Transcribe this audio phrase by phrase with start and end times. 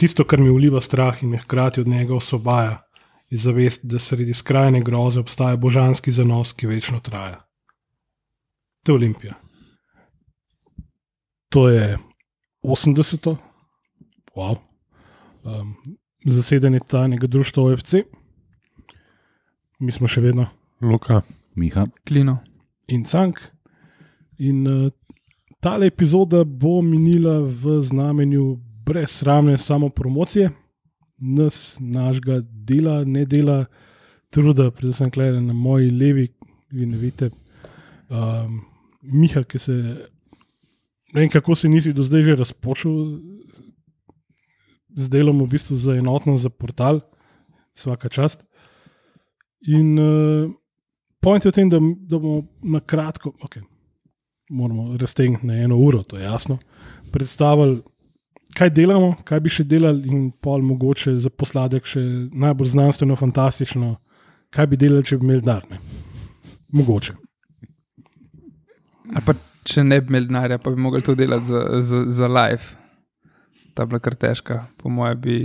[0.00, 2.78] tisto, kar mi vliva strah in me hkrati od njega osvobaja,
[3.30, 7.44] je zavest, da sredi skrajne groze obstaja božanski zanos, ki večno traja.
[8.82, 9.34] To je Olimpija.
[11.48, 11.98] To je
[12.62, 13.36] 80.
[14.36, 14.56] Wow.
[15.44, 15.76] Um,
[16.24, 17.94] zasedanje tajnega društva OFC,
[19.78, 20.46] mi smo še vedno
[20.80, 21.20] Luka,
[21.56, 21.86] Miha.
[22.08, 22.38] Klino.
[22.88, 23.38] in Cank.
[24.38, 24.90] In uh,
[25.60, 30.50] ta epizoda bo minila v znamenju brezsramne samopromocije,
[31.18, 33.64] nas, našega dela, ne dela,
[34.30, 36.28] truda, predvsem klede na moji levi,
[36.70, 37.30] vi ne vidite.
[38.08, 38.60] Um,
[39.02, 39.72] Miha, ki se.
[41.12, 42.92] Ne vem, kako se nisi do zdaj že razpočil
[44.96, 47.00] z delom, v bistvu za enotno za portal,
[47.74, 48.44] vsaka čast.
[49.66, 50.50] In uh,
[51.20, 53.62] point je v tem, da, da bomo na kratko, okay,
[54.50, 56.58] moramo raztegniti na eno uro, to je jasno,
[57.12, 57.82] predstavili,
[58.56, 63.94] kaj delamo, kaj bi še delali, in pol mogoče za posladek še najbolj znanstveno, fantastično,
[64.54, 65.66] kaj bi delali, če bi imeli dar.
[65.70, 65.80] Ne?
[66.76, 67.14] Mogoče.
[69.10, 69.34] Ali pa
[69.66, 72.76] če ne bi imeli denarja, pa bi mogli to delati za, za, za live.
[73.74, 75.36] Ta bila kar težka, po mojem, bi,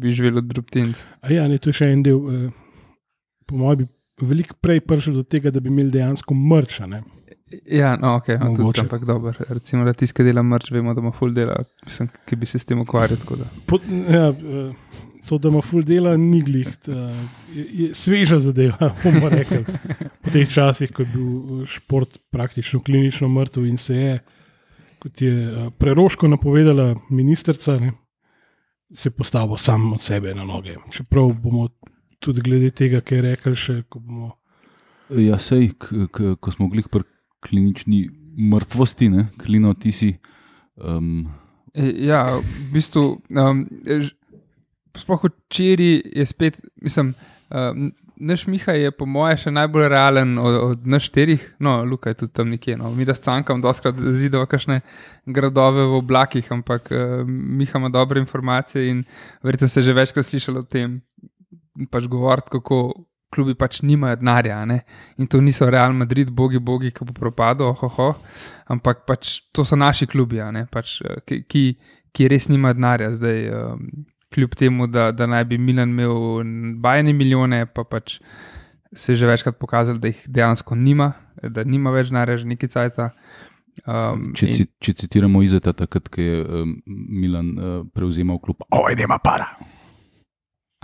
[0.00, 1.00] bi živeli od drobtinc.
[1.22, 2.20] A ja, ne, to je še en del.
[2.30, 2.46] Eh,
[3.48, 6.86] po mojem, bi veliko prej prišel do tega, da bi imeli dejansko mrča.
[7.52, 9.32] Ja, no, ok, no, tudi, ampak dobro.
[9.48, 12.64] Recimo, da tiskaj dela mrč, vemo, da ima full dela, mislim, ki bi se s
[12.64, 13.18] tem ukvarjal.
[13.20, 13.48] tako da.
[13.66, 13.78] Po,
[14.08, 14.72] ja, eh,
[15.28, 19.64] to, da ima full dela, ni glih, eh, je, je sveža zadeva, bomo rekli.
[20.24, 24.18] Po teh časih, ko je bil eh, šport praktično klinično mrtev in se je,
[24.98, 27.92] kot je preroško napovedala ministrica, ne,
[28.94, 30.78] se je postavil sam od sebe na noge.
[30.90, 31.68] Čeprav bomo
[32.18, 34.32] tudi glede tega, kaj je rekel, še ko bomo.
[35.12, 35.74] Ja, sej,
[36.40, 37.04] ko smo bili pri
[37.44, 38.08] klinični
[38.50, 39.28] mrtvosti, ne?
[39.38, 40.14] klino ti si.
[40.76, 41.28] Um,
[41.74, 43.64] Ja, v bistvu, um,
[44.94, 47.14] sploh včeraj je spet, mislim,
[47.50, 52.12] um, naš Miha je po mojem še najbolj realen od, od nas štirih, no, Luka
[52.12, 52.76] je tudi tam nekje.
[52.78, 52.92] No.
[52.94, 54.80] Mi da stankam, doskrat zidova kakšne
[55.26, 59.02] gradove v oblakih, ampak uh, Miha ima dobre informacije in
[59.42, 61.00] verjetno ste že večkrat slišali o tem,
[61.90, 62.84] pač govoriti, kako.
[63.34, 64.80] Klubi pač nimajo denarja, a ne?
[65.18, 68.12] in to niso Real Madrid, bogi, bogi, ki bo propadel, ohoho,
[68.70, 70.66] ampak pač to so naši klubi, a ne?
[70.70, 71.64] pač, eh, ki, ki,
[72.14, 73.10] ki res nimajo denarja.
[73.18, 73.88] Zdaj, um,
[74.34, 76.44] kljub temu, da, da naj bi Milan imel
[76.82, 78.18] bajne milijone, pa pač
[78.94, 81.12] se je že večkrat pokazalo, da jih dejansko nima,
[81.42, 83.10] da nima več denarja, že nekaj cajta.
[83.90, 88.94] Um, če, ci, če citiramo Izeta, takrat, ko je um, Milan uh, prevzemal klub, oj,
[88.98, 89.50] nema para.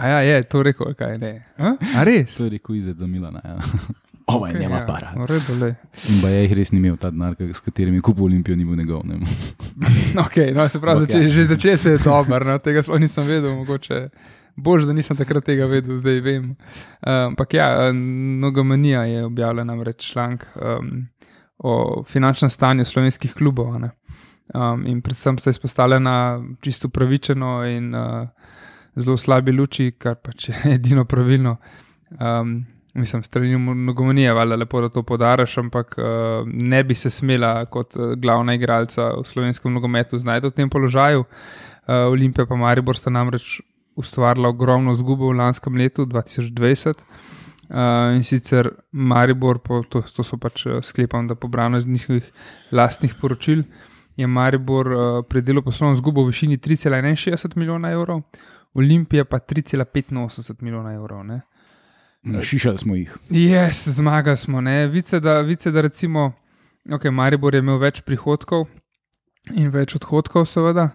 [0.00, 1.32] A ja, je to rekel, kaj ne.
[1.58, 2.32] A, a res?
[2.36, 3.40] To je rekel Izet za Milana.
[3.44, 3.58] Ja.
[4.30, 5.10] Oj, Okej, nema ja, para.
[5.26, 5.74] redu.
[6.08, 8.64] In pa je jih res ni imel ta denar, s katerim je kupil Olimpijo, ni
[8.64, 9.02] bil njegov.
[9.06, 9.18] Ne.
[10.26, 11.30] Okay, no, se pravi, Ampak zače, ja.
[11.30, 14.08] že začel se je dobro, no, tega sploh nisem vedel, mogoče.
[14.56, 16.44] Bož, da nisem takrat tega vedel, zdaj vem.
[16.44, 16.56] Um,
[17.32, 21.08] Ampak ja, Nogomanija je objavila namreč članek um,
[21.58, 23.74] o finančnem stanju slovenskih klubov.
[23.74, 23.90] a ne.
[24.54, 28.28] Um, in predvsem sta izpostavljena čisto pravičeno in uh,
[29.00, 31.56] zelo slabi luči, kar pač je edino pravilno.
[32.18, 32.60] Um,
[32.94, 36.04] mislim, strani nogomanije, valjda lepo, da to podaraš, ampak uh,
[36.46, 41.20] ne bi se smela kot uh, glavna igralca v slovenskem nogometu znajti v tem položaju.
[41.20, 43.60] Uh, Olimpija pa Maribor sta namreč
[43.96, 47.04] ustvarila ogromno zgubo v lanskem letu 2020.
[47.70, 52.26] Uh, in sicer Maribor, po, to, to so pač sklepam, da pobrano iz njihovih
[52.72, 53.62] lastnih poročil,
[54.16, 58.22] je Maribor uh, pri delu poslovno zgubo v višini 3,61 milijona evrov,
[58.74, 61.24] Olimpija pa 3,85 milijona evrov.
[61.26, 61.40] Ne?
[62.42, 63.16] Šišali smo jih.
[63.30, 64.60] Yes, zmagali smo.
[64.60, 64.86] ne.
[64.86, 66.32] Vice, da, vice, da recimo,
[66.84, 68.66] okay, Maribor je imel več prihodkov
[69.56, 70.90] in več odhodkov, seveda,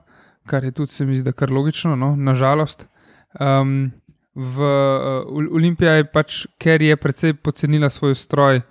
[0.47, 2.85] kar je tudi, se mi zdi, kar logično, no, nažalost.
[3.39, 3.91] Um,
[4.35, 8.61] v uh, Olimpiji je pač, ker je precej pocenila svoj stroj,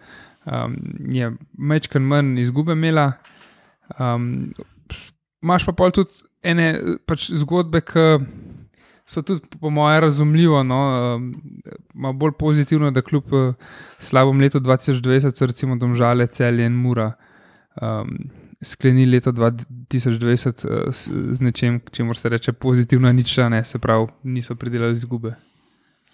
[0.47, 0.77] um,
[1.11, 3.13] je mečken manj izgube imela.
[3.99, 4.53] Um,
[5.45, 8.05] Máš pa pol tudi ene pač zgodbe, ki
[9.07, 10.81] so tudi, po mojem, razumljivo, no,
[11.17, 13.55] um, bolj pozitivno, da kljub uh,
[13.99, 17.13] slabem letu 2020 so recimo Domžale, Celje in Mura
[17.83, 18.19] um,
[18.63, 24.07] sklenili leto 2020 uh, s, z nečem, čemu se reče pozitivna ničla, ne, se pravi,
[24.23, 25.35] niso pridelali izgube.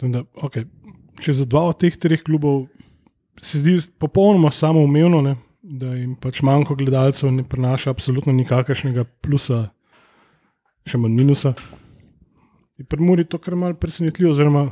[0.00, 0.64] Da, okay.
[1.20, 2.66] Če za dva od teh treh klubov
[3.42, 9.66] se zdi popolnoma samoumevno, ne, da jim pač manjko gledalcev ne prinaša absolutno nikakršnega plusa,
[10.88, 11.54] še manj minusa.
[12.80, 14.70] Je pri Muri to kar malce presenetljivo, oziroma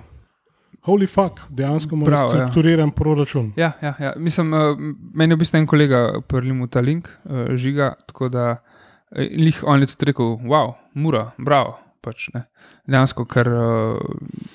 [0.88, 2.30] holy fuck, dejansko ima Prav, ja.
[2.30, 3.52] strukturiran proračun.
[3.56, 4.12] Ja, ja, ja.
[4.16, 4.78] Mislim, uh,
[5.14, 9.60] meni je v bistvu en kolega prelil ta link, uh, žiga, tako da uh, lih
[9.66, 12.44] on je tudi rekel, wow, mura, bravo, Pač, ne.
[12.86, 13.48] Dejansko, ker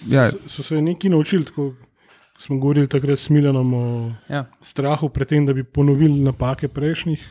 [0.08, 3.84] ja, So, so se neki naučili, tako ko smo govorili takrat s Milanom o
[4.30, 4.46] ja.
[4.62, 7.30] strahu pred tem, da bi ponovili napake prejšnjih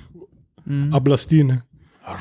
[0.67, 0.95] Mm.
[0.95, 1.43] oblasti.
[1.45, 1.63] ne.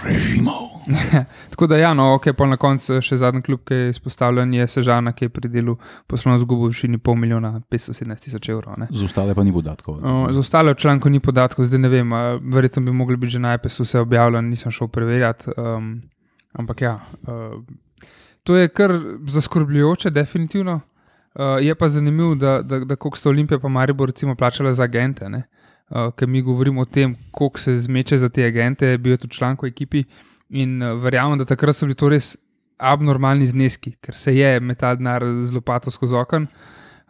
[0.03, 0.70] Režimov.
[1.51, 4.67] Tako da, ja, no, ok, pa na koncu še zadnji klub, ki je izpostavljen, je
[4.67, 8.77] Sežana, ki je pri delu poslovno zgubo v višini pol milijona 517 tisoč evrov.
[8.77, 8.87] ne.
[8.91, 9.99] Za ostale pa ni podatkov.
[10.03, 12.13] O, Za ostale v članku ni podatkov, zdaj ne vem,
[12.53, 15.51] verjetno bi mogli biti že na iPads vse objavljeno, nisem šel preverjati.
[15.57, 16.01] Um,
[16.53, 17.61] ampak ja, uh,
[18.43, 18.91] to je kar
[19.27, 20.81] zaskrbljujoče, definitivno.
[21.35, 24.83] Uh, je pa zanimivo, da, da, da koliko sta Olimpija pa Maribor recimo plačala za
[24.83, 25.29] agente.
[25.29, 25.43] ne.
[25.89, 29.33] Uh, Ker mi govorimo o tem, koliko se zmeče za te agente, je bil tudi
[29.33, 30.03] članek v ekipi
[30.51, 32.35] in uh, verjamem, da takrat so bili to res
[32.81, 36.47] abnormalni zneski, ker se je metal denar z lopato skozi okno.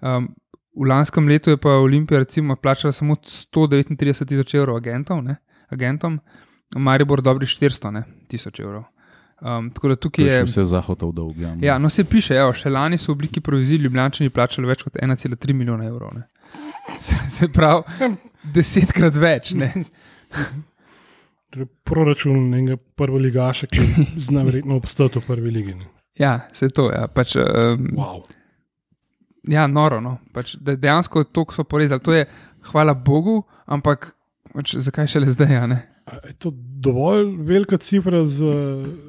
[0.01, 0.29] Um,
[0.75, 5.35] v lanskem letu je pa Olimpija recimo plačala samo 139 tisoč evrov agentom, ne,
[5.69, 6.19] agentom,
[6.75, 8.85] Maribor dobrih 400 ne, tisoč evrov.
[9.41, 11.39] Um, tako da tukaj je vse zahodov dolg.
[11.41, 11.55] Ja.
[11.61, 14.99] Ja, no se piše, evo, še lani so v obliki provizij Ljubljančani plačali več kot
[15.01, 16.13] 1,3 milijona evrov.
[16.13, 16.27] Ne.
[16.99, 18.11] Se, se pravi,
[18.53, 19.53] desetkrat več.
[19.55, 19.69] Ne.
[21.51, 23.83] Torej, proračun enega prvoligaša, ki
[24.27, 25.73] zna verjetno obstati v prvi ligi.
[25.75, 25.89] ne.
[26.19, 26.97] Ja, se to je.
[26.97, 28.21] Ja, pač, um, Wow.
[29.47, 29.99] ja, noro.
[30.01, 30.17] No.
[30.33, 32.25] Pač, da dejansko to, ko so porezali, to je
[32.71, 34.13] hvala Bogu, ampak
[34.53, 35.55] pač, zakaj šele zdaj?
[35.55, 35.79] a ne?
[36.07, 36.49] A Je to
[36.81, 38.51] dovolj velika cifra za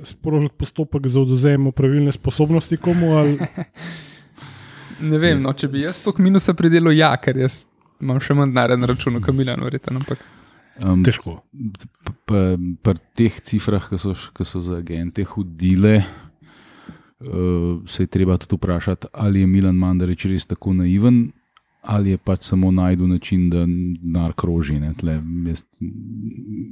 [0.04, 3.14] sprožiti postopek za odvzem pravilne sposobnosti komu?
[3.16, 3.38] Ali,
[5.02, 7.64] Ne vem, no, če bi jaz toliko minusa pridelal, ja, ker jaz
[8.02, 9.98] imam še manj denarja na računu, kot Milan, verjetno.
[9.98, 10.20] Ampak
[10.82, 11.40] Um, težko.
[12.26, 16.00] Pri teh cifrah, ki so, ki so za agente hodile,
[17.20, 21.30] uh, se je treba tudi vprašati, ali je Milan Mandarič res tako naiven,
[21.82, 24.76] ali je pač samo najdel način, da denar kroži.
[24.98, 25.62] Tle, jaz,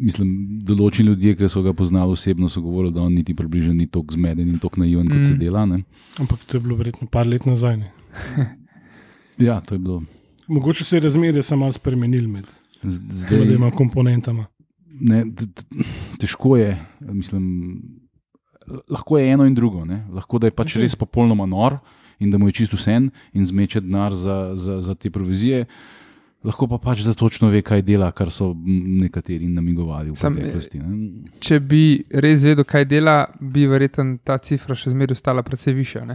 [0.00, 0.28] mislim,
[0.64, 4.14] določeni ljudje, ki so ga poznali osebno, so govorili, da on niti približno ni tako
[4.14, 5.38] zmeden in tako naiven, kot se Mm.
[5.38, 5.66] dela.
[5.66, 5.82] Ne.
[6.18, 7.82] Ampak to je bilo verjetno par let nazaj.
[9.40, 10.02] Ja, to je bilo.
[10.48, 12.44] Mogoče se je razmerje samo malo spremenil med
[12.82, 14.46] z- tema Zdaj, dvema komponentama.
[15.00, 15.24] ne,
[16.18, 17.82] težko je, mislim,
[18.88, 19.84] lahko je eno in drugo.
[19.84, 20.06] Ne?
[20.10, 20.82] Lahko da je pač Ok.
[20.82, 21.78] res popolnoma nor
[22.18, 22.96] in da mu je čisto vse
[23.32, 25.64] in zmeče denar za, za, za te provizije.
[26.42, 30.78] Lahko pa pač, da točno ve, kaj dela, kar so nekateri namigovali v Sam, preteklosti.
[30.78, 31.28] ne.
[31.38, 31.80] če bi
[32.10, 36.06] res vedel, kaj dela, bi verjetno ta cifra še zmeraj ostala precej višja.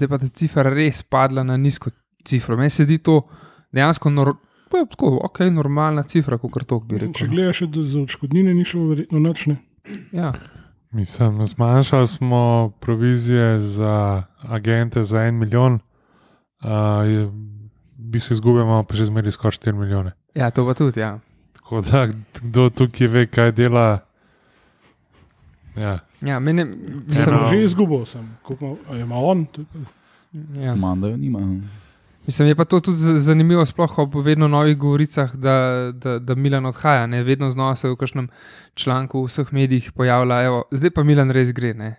[0.00, 1.90] je pa ta cifra res padla na nizko
[2.24, 2.56] cifro.
[2.56, 3.22] Meni se zdi to
[3.72, 4.34] dejansko nor,
[4.70, 7.26] pa je tako, ok, normalna cifra, kot to bi Če rekel.
[7.26, 7.32] no.
[7.32, 9.56] gledaš, da za odškodnine ni šlo, verjetno noč ne.
[10.12, 10.32] Ja,
[10.92, 12.40] Mislim, zmanjšali smo
[12.80, 13.92] provizije za
[14.40, 16.68] agente za en milijon, uh,
[17.04, 17.30] je-
[17.96, 20.12] bi se izgubili, pa že zmeri skoraj 4 milijone.
[20.34, 21.00] ja, to pa tudi.
[21.00, 21.18] Ja.
[21.52, 23.98] Tako da, kdo tukaj ve, kaj dela.
[25.76, 28.36] Ja, Ja, meni, Sem mislim, Eno- že izgubil, sem.
[28.42, 29.46] Koliko ima- a ima on?
[29.46, 30.74] To je pa- ja.
[30.74, 31.38] Mandajo nima.
[32.30, 36.66] Mislim, je pa to tudi zanimivo, sploh ob vedno novih govoricah, da, da, da Milan
[36.66, 37.06] odhaja.
[37.06, 37.22] Ne?
[37.22, 38.28] Vedno znova se v kažem
[38.74, 41.72] članku v vseh medijih pojavlja, evo, zdaj pa Milan res gre.
[41.74, 41.96] Ne?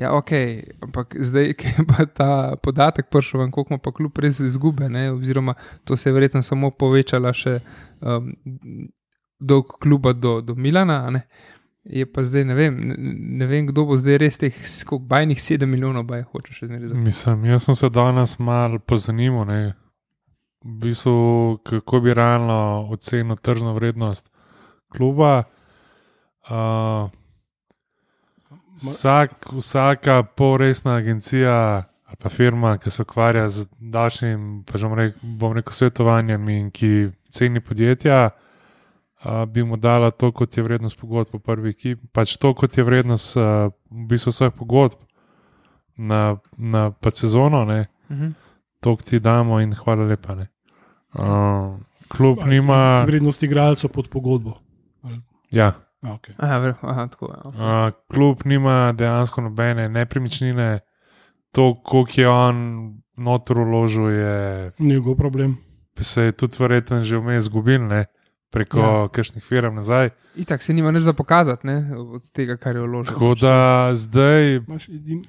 [0.00, 0.32] Ja, ok,
[0.80, 5.10] ampak zdaj, ki je ta podatek prišel, koliko ima pa kljub res izgube, ne?
[5.12, 5.54] oziroma
[5.84, 7.58] to se je verjetno samo povečala še
[8.00, 8.32] um,
[9.40, 11.10] dolg kluba do, do Milana.
[11.10, 11.26] ne.
[11.84, 12.94] Je pa zdaj ne vem, ne,
[13.40, 16.92] ne vem, kdo bo zdaj res teh skok bajnih 7 milijonov, baj hoče še zmeraj.
[17.00, 19.60] mislim, jaz sem se danes malo pozanimal, ne,
[20.60, 21.14] v bistvu,
[21.64, 22.58] kako bi realno
[22.92, 24.28] ocenil tržno vrednost
[24.92, 25.48] kluba.
[26.50, 27.08] Uh,
[28.82, 35.52] vsak, vsaka polresna agencija ali pa firma, ki se ukvarja z davčnim, pa že bom
[35.54, 38.49] rekel svetovanjem in ki ceni podjetja, uh,
[39.46, 42.84] bi mu dala to, kot je vrednost pogodb po prvi ekipi, pač to, kot je
[42.84, 43.42] vrednost uh,
[43.90, 44.96] v bistvu vseh pogodb
[45.94, 48.30] na, na pa sezono, ne, Mhm.
[48.80, 50.34] to ti damo in hvala lepa.
[50.34, 50.46] Ne.
[51.12, 51.76] Uh,
[52.08, 53.04] klub nima.
[53.04, 54.56] Vrednost igralcev pod pogodbo.
[55.52, 56.32] Ja, A, okay.
[56.38, 57.36] Aha, aha, tako je.
[57.38, 57.54] ok.
[57.54, 57.60] uh,
[58.08, 60.80] klub nima dejansko nobene nepremičnine,
[61.52, 62.56] to, koliko je on
[63.16, 65.56] notor uložil, je, njegov problem.
[65.98, 68.06] se je tudi verjetno že vmes izgubil, ne,
[68.50, 69.08] preko Ja.
[69.08, 70.10] kakšnih firm nazaj.
[70.36, 73.14] Itak se nima nič za pokazati, ne, od tega, kar je vložil.
[73.14, 75.22] Tako da zdaj, Imaš edin,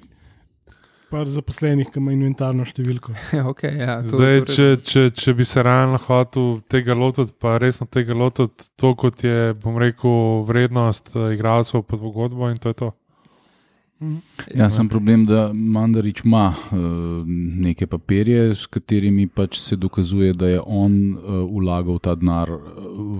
[1.12, 3.12] par zaposlenih, ki ima inventarno številko.
[3.36, 7.34] Ja, okay, ja, to, zdaj to če, če, če bi se realno hotel tega lotiti,
[7.38, 12.56] pa resno tega lotiti, to kot je, bom rekel, vrednost eh, igralcev pod pogodbo in
[12.56, 12.90] to je to.
[14.54, 16.78] Ja, sem problem, da Mandarič ima uh,
[17.58, 21.20] neke papirje, s katerimi pač se dokazuje, da je on uh,
[21.52, 22.60] vlagal ta denar uh,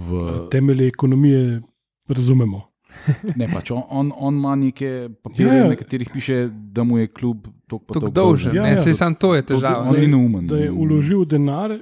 [0.02, 0.48] v.
[0.50, 1.62] Temelje ekonomije
[2.08, 2.62] razumemo.
[3.36, 4.88] Ne, pač on, on, on ima neke
[5.22, 5.68] papirje, Ja.
[5.68, 8.82] na katerih piše, da mu je klub tako Tako dolžen, Ja, ja, ja.
[8.82, 8.94] ja.
[8.94, 9.86] samo to je To- težava.
[9.88, 10.00] on ne.
[10.00, 10.46] ni neumen.
[10.46, 11.72] Da je uložil denar,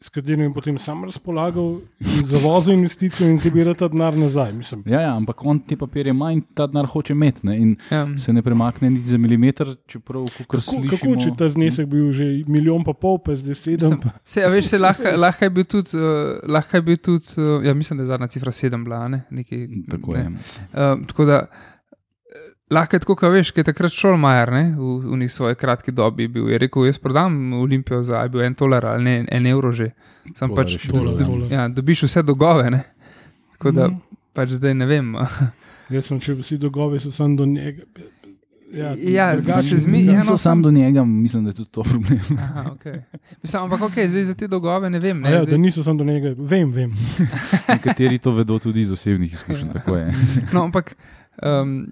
[0.00, 4.52] s katerim je potem sam razpolagal, in zavozil investicijo in zbira ta denar nazaj.
[4.52, 7.40] Mislim, Ja, ja, ampak on te papirje ima in ta denar hoče imeti.
[7.42, 8.18] Ne, in Ja.
[8.18, 10.90] se ne premakne niti za milimeter, čeprav kako, slišimo.
[10.90, 13.90] kako če ta znesek bil že milijon pa pol, pa zdaj sedem?
[13.90, 16.02] Mislim, Se, a veš, se lahko, lahko je bil tudi, uh,
[16.44, 19.22] lahko je bil tudi uh, ja, mislim, da je zadnja cifra sedem bila, a ne?
[19.30, 20.20] Nekaj, Tako ne.
[20.20, 20.28] je.
[20.28, 21.77] Uh, tako da eh,
[22.70, 25.92] lahko je tako, kot veš, ki je takrat Šolmajer ne, v, v njih svoji kratki
[25.92, 26.48] dobi bil.
[26.48, 29.90] Je rekel, jaz prodam Olimpijo za je bil en tolar ali ne, en evro že.
[30.30, 31.48] Sam Tolar pač tolar, do, tolar.
[31.50, 32.70] ja, dobiš vse dolgove.
[32.70, 32.82] Ne.
[33.52, 33.96] Tako da Mhm.
[34.34, 35.14] pač zdaj ne vem.
[35.90, 37.82] Jaz sem, če vsi dogovi so samo do njega.
[38.68, 41.82] Ja, Ja, drugače zmi- ja, So no, sam do njega, mislim, da je tudi to
[41.82, 42.20] problem.
[42.38, 43.00] Aha, okay.
[43.42, 45.16] Mislim, ampak ok, zdaj za te dolgove ne vem.
[45.16, 46.92] A Ne, Ja, da zdaj, niso samo do njega, vem, vem.
[47.66, 49.72] Nekateri to vedo tudi iz osebnih izkušenj.
[49.72, 50.12] tako je.
[50.52, 50.92] no, ampak
[51.40, 51.86] um,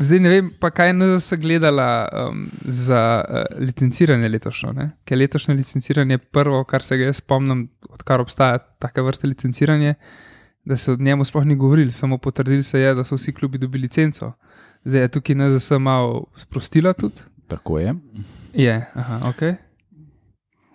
[0.00, 4.72] zdaj ne vem, pa kaj je NZS gledala um, za uh, licenciranje letošnjo.
[4.72, 4.90] Ne?
[5.04, 9.94] Ker letošnje licenciranje je prvo, kar se ga jaz spomnim, odkar obstaja taka vrsta licenciranja,
[10.64, 13.58] da se od njemu sploh ni govorili, samo potrdili se je, da so vsi klubi
[13.58, 14.32] dobili licenco.
[14.84, 17.20] Zdaj je tukaj NZS malo sprostila tudi.
[17.48, 17.94] Tako je.
[18.54, 19.42] Je, aha, ok.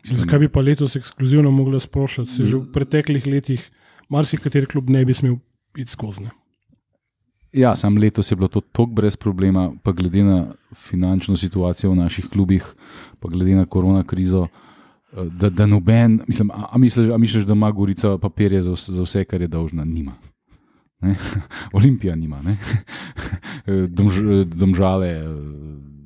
[0.06, 2.32] Zakaj bi pa letos ekskluzivno mogla sprošati?
[2.32, 3.72] Se že v preteklih letih
[4.10, 5.38] marsikateri klub ne bi smel
[5.78, 6.24] iti skozi.
[6.24, 6.30] ne.
[7.56, 10.46] Ja, sam letos je bilo to tako brez problema, pa glede na
[10.76, 12.66] finančno situacijo v naših klubih,
[13.20, 14.48] pa glede na korona krizo,
[15.14, 18.76] eh, da, da noben, mislim, a, a, misliš, a misliš, da ima Gorica papirje za,
[18.76, 19.86] za vse, kar je dolžna?
[19.86, 20.18] Nima.
[21.02, 21.16] Ne?
[21.78, 22.42] Olimpija nima?
[23.98, 25.24] Domž, domžale, eh,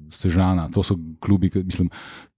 [0.09, 1.89] Sežana, to so klubi, ki, mislim.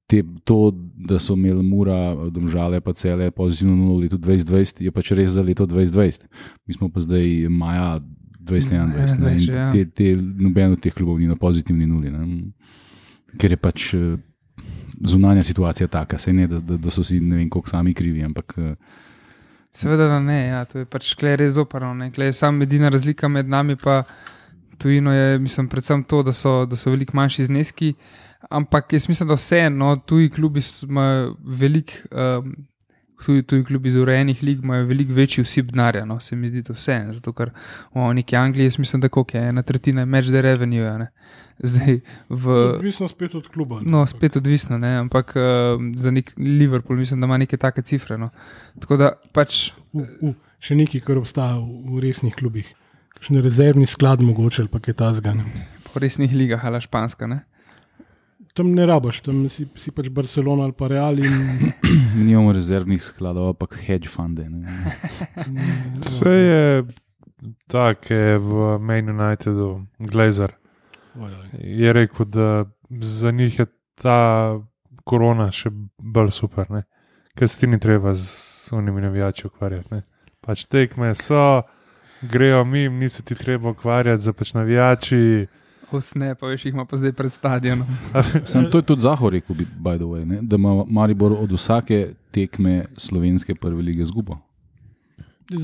[0.08, 0.72] Te, to,
[1.08, 5.44] da so imeli Mura, domžale, pa cele pozitivno v letu 2020, je pač res za
[5.44, 6.27] leto 2020.
[6.68, 8.01] Mi smo pa zdaj maja
[8.48, 8.88] 2021.
[8.88, 9.70] ne, 21, in ja.
[9.72, 12.12] te, te, noben od teh klubov ni na pozitivni nuli.
[12.12, 12.52] Ne?
[13.40, 14.18] Ker je pač eh,
[15.08, 18.24] zunanja situacija taka, se ne, da, da, da so si ne vem, koliko sami krivi,
[18.26, 18.76] ampak eh,
[19.72, 21.94] Seveda da ne, ja, to je pač klej res zoprno.
[22.12, 24.04] Klej je samo edina razlika med nami in
[24.78, 27.94] tujino je, mislim, predvsem to, da so, da so veliko manjši zneski.
[28.50, 31.94] Ampak jaz mislim, da vseeno tuji klubi imajo veliko.
[32.12, 32.56] Um,
[33.22, 36.63] Tuji, tuji klubi iz urejenih lig imajo veliko večji vsib denarja, no, se mi zdi
[36.66, 36.96] to vse.
[37.13, 37.51] Zato, ker
[37.94, 40.98] v neki Angliji, jaz mislim, da koliko je ena tretjina match the revenue.
[40.98, 41.12] ne.
[41.63, 42.00] Zdaj
[42.30, 42.56] v.
[42.80, 43.82] Odvisno spet od kluba.
[43.82, 43.92] ne.
[43.92, 44.96] No, spet odvisno, ne?
[44.98, 45.44] ampak uh,
[45.96, 48.18] za nek Liverpool mislim, da ima neke take cifre.
[48.18, 48.30] No.
[48.80, 52.70] Tako da pač U, u, še nekaj, kar obstaja v, v resnih klubih.
[53.22, 55.36] Še rezervni sklad, mogoče ali pa kaj tasga.
[55.92, 57.28] po resnih ligah ali španska.
[57.28, 57.44] Ne?
[58.62, 61.18] Tam ne rabaš, tam si, si pač Barcelona ali pa Real.
[61.18, 61.38] In,
[62.13, 64.46] mi nimamo rezervnih skladov, ampak hedge funde.
[64.50, 64.68] Ne?
[66.06, 66.84] Vse je
[67.65, 70.53] tako, je v Main Unitedu, Glazer.
[71.58, 72.65] Je rekel, da
[73.01, 73.65] za njih je
[73.98, 74.62] ta
[75.03, 76.84] korona še bolj super, ne?
[77.34, 79.89] ker se ti ni treba z unimi navijači ukvarjati.
[79.96, 80.03] Ne?
[80.46, 81.63] Pač tekme so,
[82.22, 85.48] grejo mim, nisi ti treba ukvarjati za pač navijači.
[85.94, 87.88] Vsne, pa veš, jih ima pa zdaj pred stadionom.
[88.46, 90.40] Sam, to je tudi Zahor rekel, bi- by the way, ne?
[90.42, 92.00] da ima Maribor od vsake
[92.32, 94.38] tekme slovenske prve lige zgubo,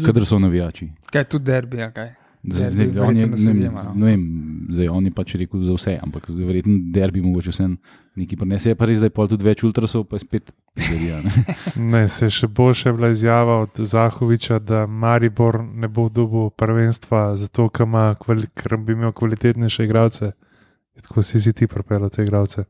[0.06, 0.90] kadar so navijači.
[1.06, 2.14] Kaj je tu derbi, a kaj?
[2.48, 3.94] Zdaj, zdaj, on je, se ne, izjema, no.
[3.96, 4.22] ne vem,
[4.70, 7.68] zdaj on je pač rekel za vse, ampak zdaj verjetno derbi mogoče vse
[8.16, 8.70] nekaj prinese.
[8.72, 11.20] Je pa res, da je pol tudi več ultrasov, pa je spet derija.
[11.92, 17.36] Ne, se je še boljše bila izjava od Zahoviča, da Maribor ne bo dobil prvenstva,
[17.36, 20.32] zato ker, ima ker bi imel kvalitetnejše igralce.
[21.04, 22.64] Tako si si ti propel te igralce.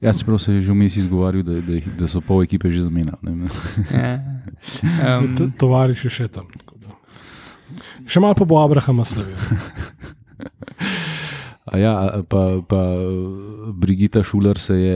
[0.00, 3.34] Ja, čeprav se je že vmes izgovarjal, da, da, da so pol ekipe že zamenjali.
[3.34, 3.48] ne.
[3.92, 4.14] Ja.
[4.64, 6.46] Um, Tovariš je še tam.
[6.48, 6.73] tako.
[8.06, 9.34] Še malo pa bo Abrahama slavil.
[11.64, 11.92] A ja,
[12.28, 12.80] pa, pa
[13.72, 14.94] Brigita Šuler se je,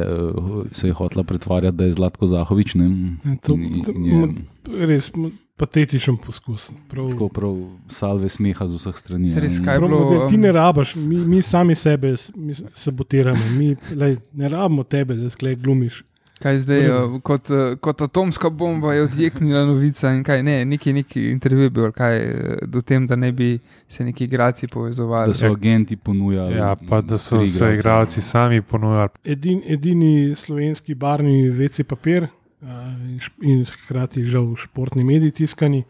[0.70, 2.75] se je hotela pretvarjati, da je Zlatko Zahovič.
[2.75, 2.87] Ne?
[3.25, 5.08] Ja, To, In- to, in je- res
[5.56, 6.68] patetičen poskus.
[6.88, 7.56] Prav, Tako prav
[7.88, 9.32] salve smeha z vseh strani.
[9.35, 14.18] Res kaj prav, bilo, ti ne rabaš, mi, mi sami sebe mi sabotiramo, mi lej,
[14.32, 16.04] ne rabimo tebe, da sklej glumiš.
[16.38, 20.92] Kaj zdaj, uh, kot, uh, kot atomska bomba je odjeknila novica in kaj ne, neki,
[20.92, 25.33] neki intervju bil, kaj eh, do tem, da ne bi se neki igrači povezovali.
[25.33, 26.57] Da so agenti ponujali.
[26.57, 29.09] Ja, pa da so se igralci sami ponujali.
[29.25, 32.26] Edin, edini slovenski barni VC papir
[32.62, 32.95] a,
[33.42, 35.85] in, hkrati žal športni mediji tiskani.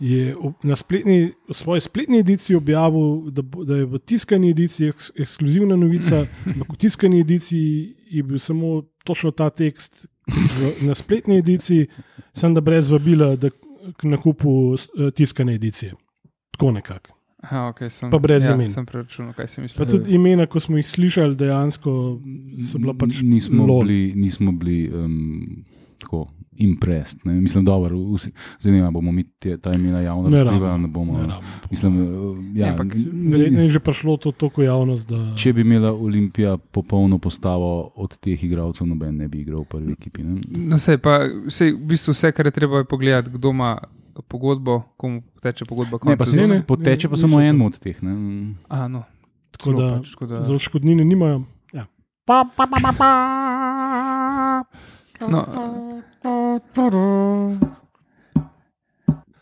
[0.00, 5.10] Je na spletni, v svoji spletni ediciji objavil, da, da je v tiskani ediciji eks,
[5.18, 11.38] ekskluzivna novica, ampak v tiskani ediciji je bil samo točno ta tekst, v, na spletni
[11.38, 11.86] ediciji,
[12.36, 13.50] sem da brez vabila da,
[13.96, 15.94] k nakupu eh, tiskane edicije.
[16.50, 17.16] tako nekako.
[17.40, 18.68] Aha, okay, sem, Pa brez ja, imen.
[18.68, 19.86] Sem preračunal, kaj Pa mislil.
[19.90, 21.92] tudi imena, ko smo jih slišali, dejansko
[22.68, 23.86] so bila pač nismo lol.
[23.86, 25.64] bili, nismo bili um,
[26.00, 27.20] tako impressed.
[27.24, 27.34] Ne?
[27.34, 30.82] Mislim, dobro, vsi- zdaj ne vem, a bomo mi te, ta imena javno Ne razkrivali.
[30.82, 30.88] Ne
[31.18, 31.34] ne.
[31.70, 32.92] Mislim, uh, ja, Ampak
[33.24, 38.16] Verjetno je že prišlo to toliko javnost, da Če bi imela Olimpija popolno postavo od
[38.18, 40.22] teh igralcev, noben ne bi igral v prvi ekipi.
[40.22, 40.40] Ne?
[40.66, 43.78] No, sej, pa, sej, v bistvu vse, kar je treba, je pogledati, kdo ima
[44.22, 45.98] pogodbo, komu teče pogodba.
[46.04, 47.64] Ne, pa se Ne, ne, ne, poteče ne, pa ni samo to.
[47.64, 48.02] od teh.
[48.02, 48.12] Ne?
[48.68, 49.02] Aha, no.
[49.50, 51.42] Tako da pač, tako da- za odškodnine nimajo.
[51.72, 51.86] Ja.
[55.22, 55.40] No,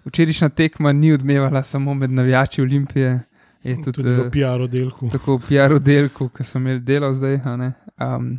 [0.04, 3.20] včerajšnja tekma ni odmevala samo med navijači Olimpije,
[3.62, 5.08] je tudi, Tudi v eh, PR oddelku.
[5.10, 7.40] tako v PR oddelku, ki so imeli delo zdaj.
[8.00, 8.38] Um,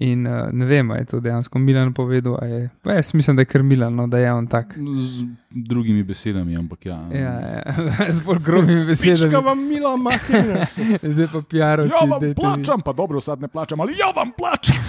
[0.00, 2.38] in uh, ne vem, ali je to dejansko Milan povedal.
[2.42, 4.74] a Je, pa jaz mislim, da je kar Milan, no, da je on tak.
[4.94, 7.08] Z drugimi besedami, ampak ja.
[7.12, 8.12] Ja, ja.
[8.16, 9.30] z bolj grobimi besedami.
[9.30, 10.66] Pička vam mila materna.
[11.14, 11.92] Zdaj pa PR-ovci.
[11.92, 14.76] Ja, vam plačam, pa dobro, sad ne plačam, ali ja, vam plačam.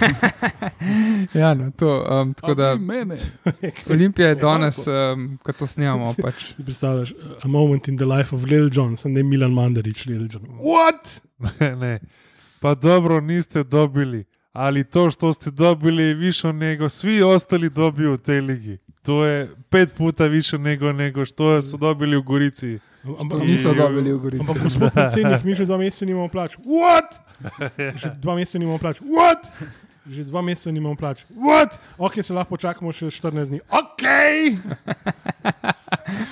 [1.34, 2.06] Ja, no, to.
[2.10, 2.76] Um, tako da.
[3.90, 6.52] Olimpija je danes, um, ko to snemamo, pač.
[6.64, 7.12] Predstavljaš,
[7.42, 10.46] a moment in the life of Lil Jon, sem ne Milan Mandarič, Lil Jon.
[10.58, 11.20] What?
[11.82, 11.98] ne.
[12.60, 14.24] Pa dobro, niste dobili.
[14.52, 18.78] Ali to, što ste dobili, više nego svi ostali dobiju u tej ligi.
[19.02, 22.78] To je pet puta više nego, nego što su dobili u Gorici.
[23.20, 24.40] Ampak, Niso dobili v Gorici.
[24.40, 26.52] ampak gospod predsednik, mi že dva meseca nimamo plač.
[26.56, 27.08] What?
[28.02, 28.96] Že dva meseca nimamo plač.
[29.00, 29.38] What?
[30.06, 31.20] Že dva meseca nimamo plač.
[31.36, 31.76] What?
[31.98, 33.60] Ok, se lahko počakamo še 14 dni.
[33.68, 34.02] Ok!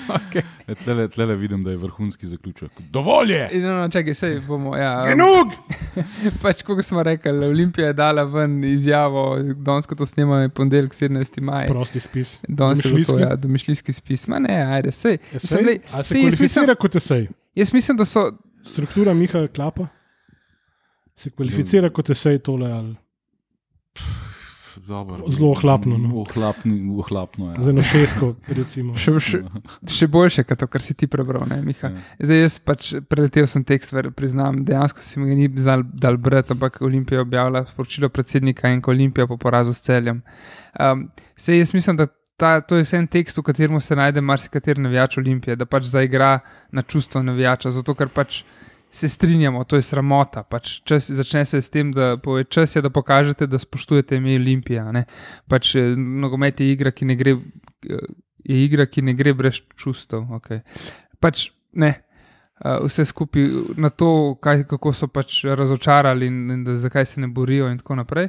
[0.08, 0.42] Okay.
[0.66, 2.70] E, tlele, tlele vidim, da je vrhunski zaključek.
[2.90, 3.60] Dovolj je!
[3.62, 4.72] No, no, čakaj, sej bomo.
[4.76, 5.52] Ja, Genug!
[6.42, 10.96] pač, kot smo rekli, Olimpija je dala ven izjavo, danes ko to snemamo, je ponedeljek
[10.96, 11.40] 17.
[11.44, 11.68] maj.
[11.70, 12.38] Prosti spis.
[12.48, 14.26] Danes je to, ja, domišljijski spis.
[14.28, 15.18] Ma ne, ajde, sej.
[15.32, 15.62] Esej?
[15.62, 17.28] Glej, A se sej, jaz, mislim, kvalificira kot esej?
[17.54, 18.30] jaz mislim, da so.
[18.68, 19.86] Struktura Miha Klapa
[21.16, 22.96] se kvalificira kot esej tole ali
[24.88, 25.24] Dobro.
[25.28, 26.22] Zelo ohlapno, no.
[26.22, 27.62] Ohlapni, ohlapno ja.
[27.62, 28.94] za eno šestko, recimo.
[28.96, 29.40] Še, še,
[29.92, 31.90] še boljše, kot to, kar si ti prebral, ne, Miha.
[31.92, 32.04] Ja.
[32.24, 36.16] Zdaj, jaz pač preletel sem tekst, ver, priznam, dejansko si mi ga ni znal dal
[36.16, 40.22] brati, ampak Olimpija je objavila sporočilo predsednika in ko Olimpija po porazu s celjem.
[40.80, 41.04] Um,
[41.36, 42.08] sej jaz mislim, da
[42.40, 45.90] ta, to je vse en tekst, v katerem se najde marsikateri navijač Olimpije, da pač
[45.92, 46.38] zaigra
[46.72, 48.40] na čustvo navijača, zato ker pač.
[48.90, 50.42] Se strinjamo, to je sramota.
[50.42, 54.36] Pač čas, začne se s tem, da pove, čas je, da pokažete, da spoštujete ime
[54.36, 54.92] Olimpija.
[54.92, 55.04] ne.
[55.48, 57.36] Pač eh, nogomet je igra, ki ne gre,
[57.84, 58.08] eh,
[58.44, 60.24] je igra, ki ne gre brez čustev.
[60.40, 60.60] Okay.
[61.20, 61.94] Pač ne.
[62.58, 63.42] Uh, vse skupaj
[63.78, 67.78] na to, kaj, kako so pač razočarali in, in da, zakaj se ne borijo, in
[67.78, 68.28] tako naprej.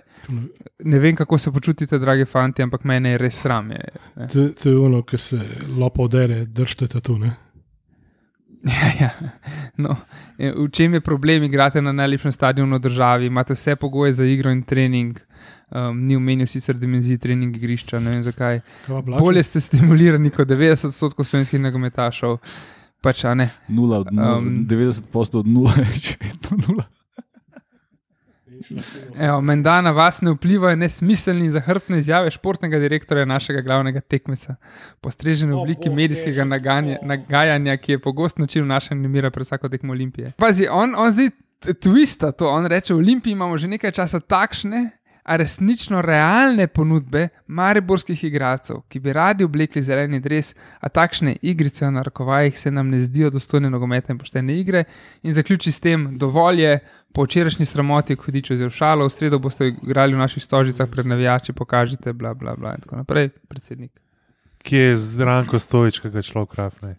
[0.85, 3.71] Ne vem, kako se počutite, dragi fanti, ampak mene je res sram.
[3.71, 3.89] Je.
[4.33, 5.39] To, to je ono, ki se
[5.79, 7.17] lopa odere, držite tu.
[7.17, 7.31] Ne?
[8.67, 9.09] Ja, ja.
[9.77, 9.95] No,
[10.37, 11.43] in v čem je problem?
[11.43, 15.19] Igrate na najlepšem stadionu v državi, imate vse pogoje za igro in trening.
[15.69, 18.59] Um, ni omenil sicer dimenzij trening igrišča, ne vem zakaj.
[19.05, 22.39] Bolje ste stimulirani kot 90% slovenskih nogometašov.
[23.01, 23.23] Pač.
[23.67, 26.89] Nula od nula, Um, 90% od nula je še vedno nula.
[29.25, 34.55] Evo, menda na vas ne vplivajo nesmiselni in zahrbtne izjave športnega direktorja našega glavnega tekmeca.
[35.01, 39.69] Postrežene v obliki Bog, medijskega naganja, nagajanja, ki je pogost način vnašanja nemira pred vsako
[39.69, 40.33] tekmo Olimpije.
[40.37, 41.29] Pazi, on, on zdaj
[41.81, 44.89] twista to, on reče: v Olimpiji imamo že nekaj časa takšne.
[45.29, 51.85] A resnično realne ponudbe mariborskih igralcev, ki bi radi oblekli zeleni dres, a takšne igrice
[51.85, 54.83] v narekovajih se nam ne zdijo dostojne nogometa in poštene igre.
[55.21, 56.73] In zaključi s tem, dovolj je,
[57.13, 61.05] po včerajšnji sramoti, ko hodič vzel šalo, v sredo boste igrali v naših stožicah pred
[61.05, 63.91] navijači, pokažite, bla, bla, bla in tako naprej, predsednik.
[64.63, 66.95] Kje je Zdranko Stojič, ki ga človek rafne?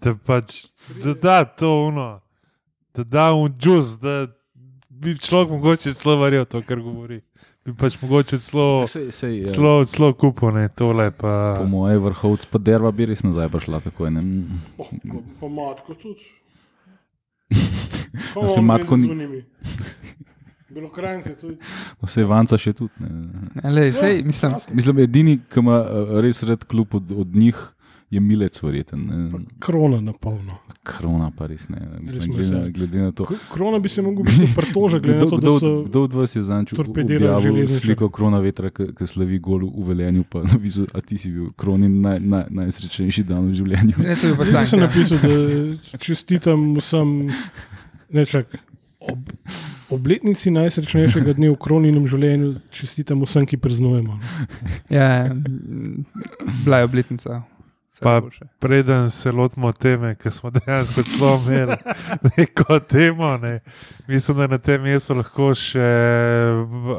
[0.00, 0.64] Da pač,
[1.04, 2.20] da da to uno,
[2.96, 4.26] da da un džus, da
[5.00, 7.20] bi človek mogoče celo verjel to, kar govori.
[7.60, 9.46] Bi pač mogoče celo, Sej, sej, ja.
[9.46, 11.54] celo, celo kupo, ne, tole pa.
[11.56, 13.80] Po moje vrhovc, pa derva bi res nazaj prišla.
[13.80, 14.22] Tako je, ne.
[15.40, 16.24] Po matko tudi.
[18.36, 19.42] A se matko ni- ni.
[20.70, 21.56] Belokrajnce tudi.
[22.00, 22.92] Vse vanca še tudi.
[23.00, 23.70] Ne.
[23.70, 27.58] Lej, sej, mislim, Mislim, edini, ki ima eh, res red klub od, od njih,
[28.10, 29.02] je milec, verjeten.
[29.02, 29.40] ne.
[29.58, 30.60] Krona na polno.
[30.82, 31.76] Krona pa res ne.
[31.76, 33.26] Res Mislim, smo glede, na, glede na to.
[33.52, 35.82] Krona bi se lahko biti pritožen, glede na to, da kdo, so.
[35.84, 37.80] kdo od vas je železničar?
[37.80, 42.00] sliko krona vetra, ki slavi gol v velenju, pa napisal, a ti si bil kronin
[42.00, 44.00] naj, naj, najsrečnejši dan v življenju.
[44.00, 47.14] ne, to je pa Jaz sem napisal, da čestitam vsem,
[48.16, 48.56] ne čak,
[49.04, 49.36] ob,
[49.92, 54.16] obletnici najsrečnejšega dne v kroninem življenju, čestitam vsem, ki praznujemo.
[54.16, 54.50] no.
[54.88, 55.28] Ja,
[56.64, 57.42] bila je obletnica
[58.00, 58.22] Pa-.
[58.58, 61.76] Preden se lotimo teme, ki smo dejansko celo imeli
[62.36, 63.60] neko temo, ne.
[64.08, 65.84] mislim, da na tem mestu lahko še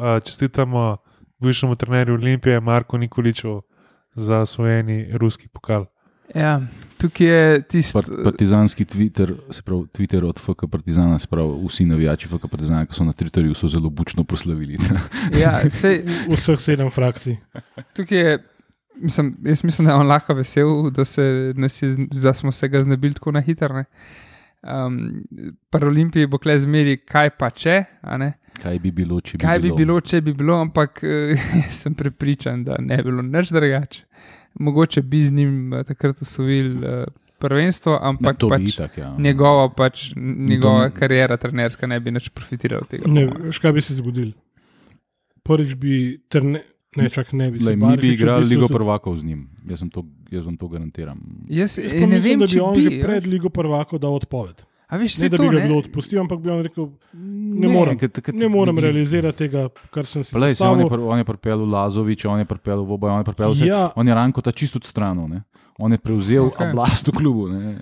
[0.02, 0.98] a, čestitamo
[1.42, 3.62] bivšemu trenerju Olimpije, Marku Nikoliču,
[4.16, 5.86] za osvojeni ruski pokal.
[6.36, 6.62] Ja,
[6.98, 7.94] tukaj je tisti.
[7.94, 12.86] Par, partizanski Twitter, se pravi Twitter od FK Partizana, se pravi vsi navijači FK Partizana,
[12.86, 14.78] ki so na Twitterju, so zelo bučno proslavili.
[15.42, 17.38] Ja, sej, Vseh sedem frakcij.
[17.96, 18.40] tukaj je.
[19.02, 21.24] Mislim, jaz mislim, da je on lahko vesel, da, se,
[21.56, 23.74] nas je, da smo se ga znebili tako na hitro.
[23.74, 23.86] ne.
[24.64, 25.24] Um,
[25.70, 27.80] Pri Olimpiji bo kle zmeri, kaj pa če.
[28.02, 28.34] a ne.
[28.54, 29.78] Kaj bi bilo, če bi Kaj bi bilo?
[29.78, 34.04] bilo, če bi bilo, ampak eh, jaz sem prepričan, da ne bi bilo nič drugače.
[34.56, 37.06] Mogoče bi z njim eh, takrat usvojil eh,
[37.40, 39.16] prvenstvo, Ne, ampak bi pač itak, ja.
[39.18, 43.08] njegova, pač, njegova To- karijera trenerska ne bi nič profitirala od tega.
[43.08, 43.48] Ne, po mojem.
[43.48, 44.34] veš, kaj bi se zgodilo?
[45.42, 45.96] Prvič bi,
[46.30, 46.62] trne,
[46.96, 49.80] ne, čak ne bi Lej, mi bi v igrali bistvu Ligo prvakov z njim, jaz,
[49.80, 51.20] sem to, jaz vam to garantiram.
[51.48, 52.82] Jaz Jaz eh, ne mislim, vem, da bi on bi.
[52.84, 54.66] že pred Ligo prvako dal odpoved.
[54.92, 55.62] A veš, Ne, se da to bi ga ne.
[55.64, 59.62] bilo odpustil, ampak bi on rekel, ne morem, ker takrat ne morem bi- realizirati tega,
[59.90, 62.84] kar sem si Lej, se on je, pr, on je pripeljal Lazoviča, on je pripeljal
[62.84, 63.66] Voboj, on je pripeljal vse.
[63.66, 65.42] Ja, On je Ranko ta čisto odstranil, ne?
[65.78, 66.70] on je prevzel okay.
[66.70, 67.48] oblast v klubu.
[67.50, 67.80] Ne?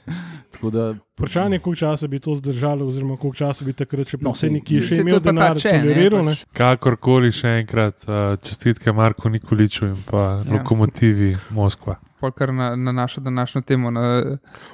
[0.50, 4.18] Tako da, vprašanje je, koliko časa bi to zdržalo, oziroma koliko časa bi takrat še
[4.18, 6.22] No, predsednik, ki je sej- še to imel denar, če, ne, toleriral.
[6.22, 6.32] ne.
[6.32, 10.54] pač- Kakorkoli še enkrat uh, čestitke Marku Nikoliču in pa ja.
[10.54, 11.98] lokomotivi Moskva.
[12.20, 14.02] Pol kar na, na našo današnjo temo, na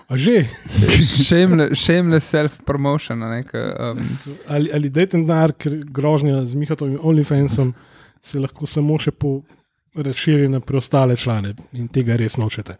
[0.07, 0.47] A že,
[1.27, 3.21] shameless, shameless self-promotion.
[3.23, 3.99] Um,
[4.47, 7.73] ali, ali dajte denar, ker grožnja z Mihatovim OnlyFansom
[8.21, 9.41] se lahko samo še po
[9.95, 12.75] razširi na preostale člane in tega res nočete.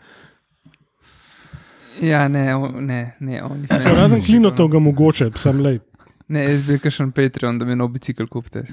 [2.01, 5.79] ja, ne, o- ne, ne, Se razen klinotov ga mogoče, sam lej.
[6.27, 8.65] Ne, jaz bi kakšen Patreon, da mi nov bicikl kupite.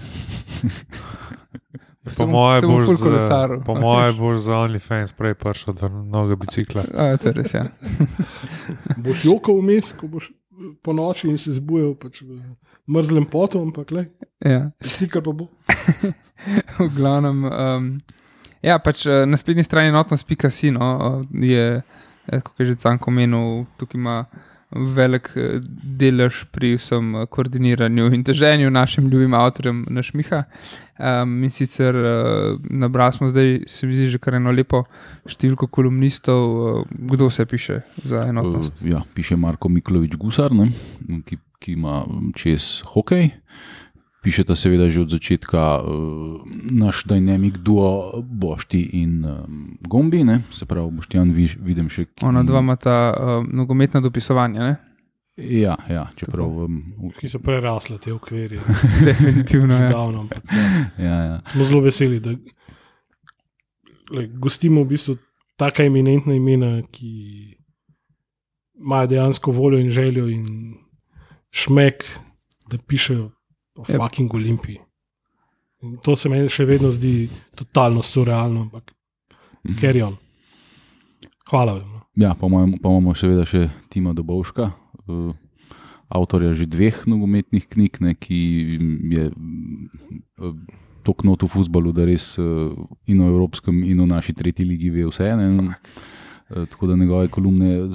[2.02, 3.60] Po mojem, boš ful za, kolesaril.
[3.62, 6.82] po moje boš za OnlyFans prej prišel do novega bicikla.
[6.98, 7.68] A, to je res, ja.
[9.04, 10.32] Boš jokal vmes, ko boš
[10.82, 12.40] po noči in se zbujal pač v
[12.90, 14.08] mrzlem potu, ampak le,
[14.42, 14.72] ja.
[14.82, 15.48] bicikl pa bo.
[16.78, 17.84] V glavnem, um,
[18.66, 21.66] ja, pač eh, na spletni strani notnost.si no, eh, je,
[22.26, 24.16] eh, kot je že Canko omenil, tukaj ima
[24.76, 25.60] velik eh,
[25.98, 30.44] delež pri vsem eh, koordiniranju in teženju našim ljubim avtorjem naš Miha.
[31.02, 34.84] Um, in sicer uh, nabrali smo zdaj, se mi zdi, že kar eno lepo
[35.26, 38.76] številko kolumnistov, uh, kdo se piše za enotnost.
[38.82, 40.68] Uh, ja, piše Marko Miklovič Gusar, ne,
[41.26, 42.04] ki, ki ima
[42.38, 43.32] čez hokej.
[44.22, 50.42] Pišeta seveda že od začetka uh, naš dynamic duo Bošti in um, Gombi, ne?
[50.50, 54.76] se pravi Boštjan, vi, vidim še ki- Ona dva ima ta uh, nogometna dopisovanja, ne?
[55.36, 56.44] Ja, ja, čeprav.
[56.46, 58.60] Um, Ki so prerasle te okvirje.
[59.08, 59.74] definitivno.
[59.74, 59.88] Ja.
[59.88, 61.04] Davno, ampak, ja.
[61.04, 61.36] ja, ja.
[61.54, 62.36] Smo zelo veseli, da
[64.12, 65.16] le, gostimo v bistvu
[65.56, 67.10] taka eminentna imena, ki
[68.78, 70.46] imajo dejansko voljo in željo in
[71.50, 72.04] šmek,
[72.70, 73.30] da pišejo
[73.74, 73.96] o Yep.
[73.96, 74.78] fucking Olimpiji.
[75.82, 78.92] In to se meni še vedno zdi totalno surrealno, ampak
[79.64, 79.74] Mhm.
[79.76, 80.16] carry on.
[81.46, 82.00] Hvala vam.
[82.14, 84.72] Ja, pa, imamo, pa imamo seveda še Tima Dobovška,
[85.08, 85.32] uh,
[86.08, 88.38] avtorja že dveh nogometnih knjig, ne, ki
[89.10, 90.54] je uh,
[91.02, 92.70] toknot v futbalu, da res uh,
[93.06, 95.36] in o evropskem, in o naši tretji ligi ve vse.
[95.36, 95.72] Ne, Uh,
[96.52, 97.88] Tako da njegove kolumne,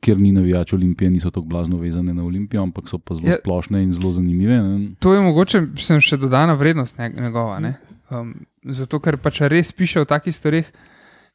[0.00, 3.36] ker ni navijač Olimpije, niso tako blazno vezane na Olimpijo, ampak so pa zelo Ja.
[3.40, 4.56] splošne in zelo zanimive.
[4.62, 4.94] Ne.
[4.98, 7.58] To je mogoče sem še dodana vrednost njeg- njegova.
[7.60, 7.74] Ne?
[8.10, 10.64] Um, zato, ker pač res piše o takih stvareh,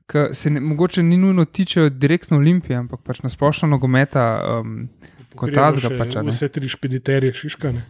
[0.09, 4.25] ki se ne, mogoče ni nujno tičejo direktno Olimpije, ampak pač na splošno nogometa.
[4.61, 4.89] Um,
[5.35, 6.29] Kot še pač, a ne?
[6.29, 7.85] Vse tri špediterje šiškane.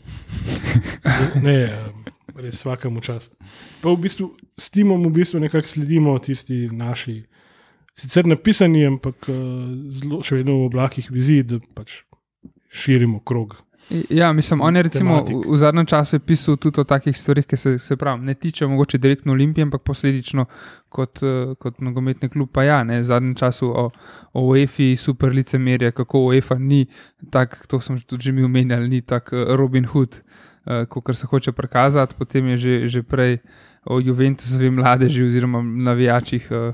[1.48, 2.04] ne, um,
[2.36, 3.34] res vsakemu čast.
[3.82, 7.24] Pa v bistvu s timom v bistvu nekako sledimo tisti naši,
[7.96, 9.36] sicer napisani, ampak uh,
[9.94, 12.02] zelo še vedno v oblakih vizij, da pač
[12.74, 13.60] širimo krog.
[14.10, 15.52] ja, mislim, on je recimo v, Tematik.
[15.52, 18.98] v zadnjem času pisal tudi o takih stvarih, ki se, se pravi, ne tičejo mogoče
[18.98, 20.46] direktno Olimpije, ampak posledično
[20.90, 22.50] kot, uh, kot nogometni klub.
[22.52, 23.90] Pa ja, ne, v zadnjem času o,
[24.34, 26.86] o UEFA, super licemerje, kako UEFA ni
[27.30, 30.24] tak, to sem tudi že mi omenjal, ni tak uh, Robin Hood,
[30.66, 32.16] uh, kot se hoče prikazati.
[32.18, 33.38] Potem je že, že prej
[33.86, 36.48] o Juventusovi mladeži oziroma navijačih.
[36.50, 36.74] Uh,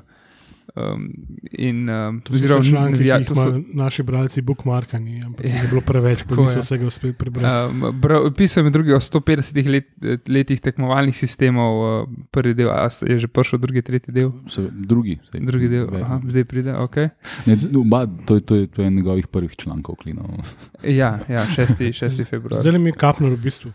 [0.72, 1.10] Um,
[1.52, 5.46] in, um, To so oziroma, članki, ki navija- jih to so- naši bralci bookmarkani, ampak
[5.46, 6.62] Ja, jih je bilo preveč, tako niso je.
[6.62, 7.72] vsega uspeli prebrati.
[7.72, 9.88] Um, bra- Pisal je med drugim o 150 let,
[10.28, 14.32] letih tekmovalnih sistemov, uh, prvi del, a je že prišel drugi, tretji del.
[14.48, 16.96] Se, drugi, zdaj, Drugi del, Ve- aha, zdaj pride, ok.
[17.46, 20.26] Ne, oba, to, je, to, je, to je njegovih prvih člankov klinov.
[20.84, 21.92] Ja, ja 6.
[21.92, 22.26] 6.
[22.26, 22.62] februar.
[22.62, 23.72] Zdaj mi je kapnilo v bistvu.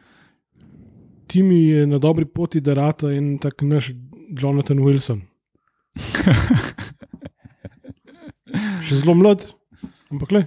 [1.26, 3.90] Timi je na dobri poti, da rata en tak naš
[4.32, 5.20] Jonathan Wilson.
[8.84, 9.46] Še zelo mlad,
[10.12, 10.42] ampak le.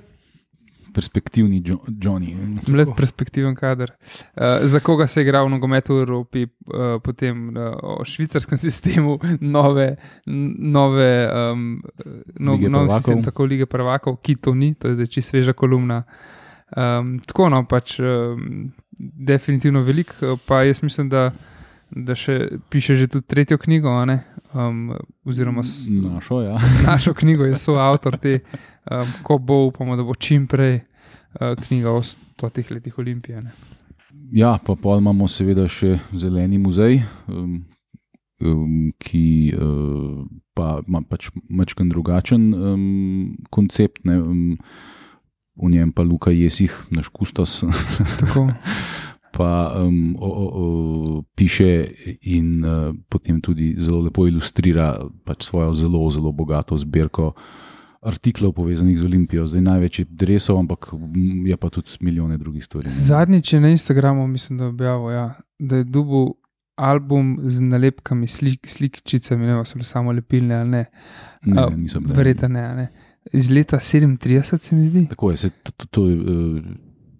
[0.94, 2.34] Perspektivni Jo- Johnny.
[2.66, 3.92] Mlad perspektiven kader.
[4.34, 8.58] Uh, za koga se je igral v nogometu v Evropi, uh, potem uh, o švicarskem
[8.66, 9.96] sistemu, nove,
[10.58, 11.78] nove um,
[12.40, 12.98] no, Lige nov prvakov.
[12.98, 16.02] sistem, tako lige prvakov, ki to ni, to je zdaj čisto sveža kolumna.
[16.74, 21.30] Um, tako no, pač um, definitivno velik, pa jaz mislim, da,
[21.92, 23.90] da še piše že tudi tretjo knjigo,
[24.54, 24.94] um,
[25.26, 26.58] oziroma Našo, ja.
[26.88, 28.40] našo knjigo je soavtor te,
[28.92, 33.42] um, ko bo, upamo, da bo čim prej uh, knjiga o stotih letih Olimpije.
[33.42, 33.52] Ne?
[34.32, 37.00] Ja, pa pol imamo seveda še zeleni muzej,
[37.32, 37.64] um,
[38.44, 44.04] um, ki uh, pa ima pač mačken drugačen um, koncept.
[44.04, 44.58] Ne, um,
[45.58, 47.64] v njem pa Luka Jesih, naš kustos,
[48.20, 48.50] Tako.
[49.38, 51.86] pa um, o, o, o, piše
[52.22, 57.36] in uh, potem tudi zelo lepo ilustrira pač svojo zelo, zelo bogato zbirko.
[58.08, 60.94] Artiklov povezanih z Olimpijo, zdaj največ je dresov, ampak
[61.46, 62.90] je pa tudi milijone drugih stvari.
[62.90, 65.26] Zadnjič je na Instagramu, mislim, da, objavil, ja,
[65.60, 66.38] da je dubu
[66.78, 70.84] album z nalepkami, slik, slikčicami, ne vem, so samo lepilne ali ne.
[71.50, 72.16] Ne, niso bile.
[72.16, 72.88] Verjetno ne, ne.
[73.34, 75.08] Iz leta 37, se mi zdi.
[75.10, 76.62] Tako je, se, to, to, to je uh,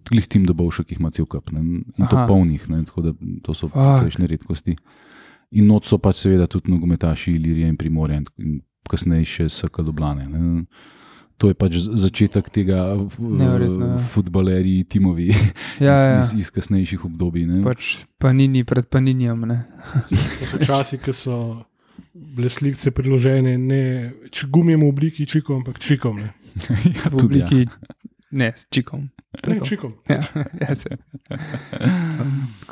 [0.08, 2.26] glih tim dobovšek, jih ima cel kup ne, in to Aha.
[2.26, 4.76] polnih, ne, tako da to so precejšnje redkosti.
[5.50, 9.80] In not so pač seveda tudi nogometaši Ilirije in Primorja in, in kasneje še SK
[9.84, 10.26] Dublane.
[10.28, 10.64] Ne.
[11.38, 13.96] To je pač začetek tega ja.
[14.10, 15.28] futbalerji, timovi
[15.78, 16.18] Ja, iz, ja.
[16.18, 17.46] iz, iz kasnejših obdobij.
[17.46, 17.62] Ne.
[17.62, 19.46] Pač panini pred paninjem.
[19.46, 19.58] Ne.
[20.10, 21.36] To so časi, ki so
[22.12, 23.82] bile slike priložene ne
[24.30, 26.18] č- gumijem v obliki čikom, ampak čikom.
[26.18, 26.34] Ne,
[26.98, 27.48] ja, V tudi, ja.
[28.30, 29.08] Ne, s čikom.
[29.46, 29.94] Ne čikom.
[30.08, 30.22] Ja,
[30.62, 30.96] ja, se.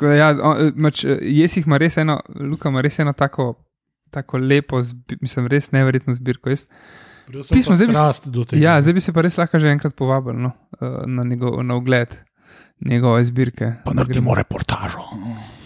[0.01, 3.53] Da, ja, on, mač, jaz jih ima res eno, Luka ima res eno tako,
[4.11, 6.49] tako lepo, zbi, mislim, res neverjetno zbirko.
[6.49, 6.67] Jaz,
[7.27, 10.51] Pismo, zdaj bi se- ja, zdaj bi se pa res lahko že enkrat povabil no,
[10.79, 12.15] eh, na, njegov, na ogled
[12.79, 13.73] njegove zbirke.
[13.83, 15.01] Pa naredimo gremo- reportažo.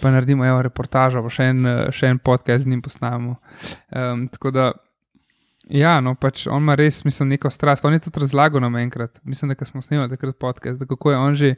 [0.00, 1.60] Pa naredimo evo, reportažo, pa še en,
[1.92, 3.36] še en podcast z njim posnamemo.
[3.90, 4.72] Um, tako da,
[5.68, 7.84] ja, no, pač on ima res, mislim, neko strast.
[7.84, 11.18] On je tudi razlagal nam enkrat, mislim, da smo snemali takrat podcast, da kako je
[11.18, 11.54] on že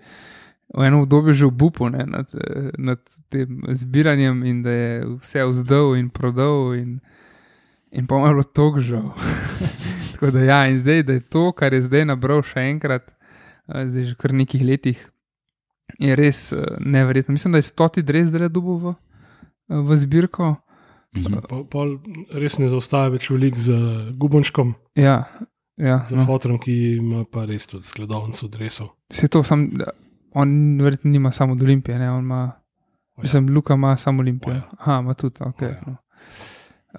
[0.74, 2.30] v enem obdobju že obupu ne, nad,
[2.78, 6.74] nad tem zbiranjem in da je vse vzdal in prodal.
[6.74, 7.00] In,
[7.92, 9.12] in pa mu je bilo to žal.
[10.12, 13.10] Tako da, ja, in zdaj, da je to, kar je zdaj nabral še enkrat,
[13.68, 14.98] eh, zdaj že kar nekih letih,
[15.98, 17.32] je res eh, neverjetno.
[17.32, 20.56] Mislim, da je stoti dres zdaj dobil v, eh, v zbirko.
[21.16, 21.40] Mhm.
[21.48, 21.84] Pa, pa
[22.38, 23.74] res ne zaustaja več velik z
[24.18, 25.24] Gubončkom, Ja,
[25.76, 26.24] ja, za no.
[26.26, 28.88] fotom, ki ima pa res tudi skladovnico dresov.
[29.10, 29.68] Se to sam,
[30.34, 32.10] on verjetno nima samo od Olimpije, ne?
[32.10, 32.42] on ima,
[33.16, 33.22] ja.
[33.22, 34.54] mislim, Luka ima samo Olimpijo.
[34.54, 34.70] O ja.
[34.78, 35.62] Aha, ima tudi, ok.
[35.62, 35.80] O ja.
[35.86, 35.96] No.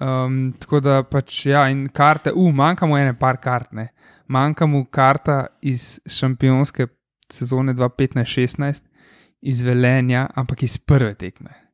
[0.00, 3.88] Um, tako da pač, ja, in karte, uh, manjka mu ene par kart, ne.
[4.28, 6.86] Manjka mu karta iz šampionske
[7.32, 8.82] sezone 2015-16,
[9.40, 11.65] iz Velenja, ampak iz prve tekme.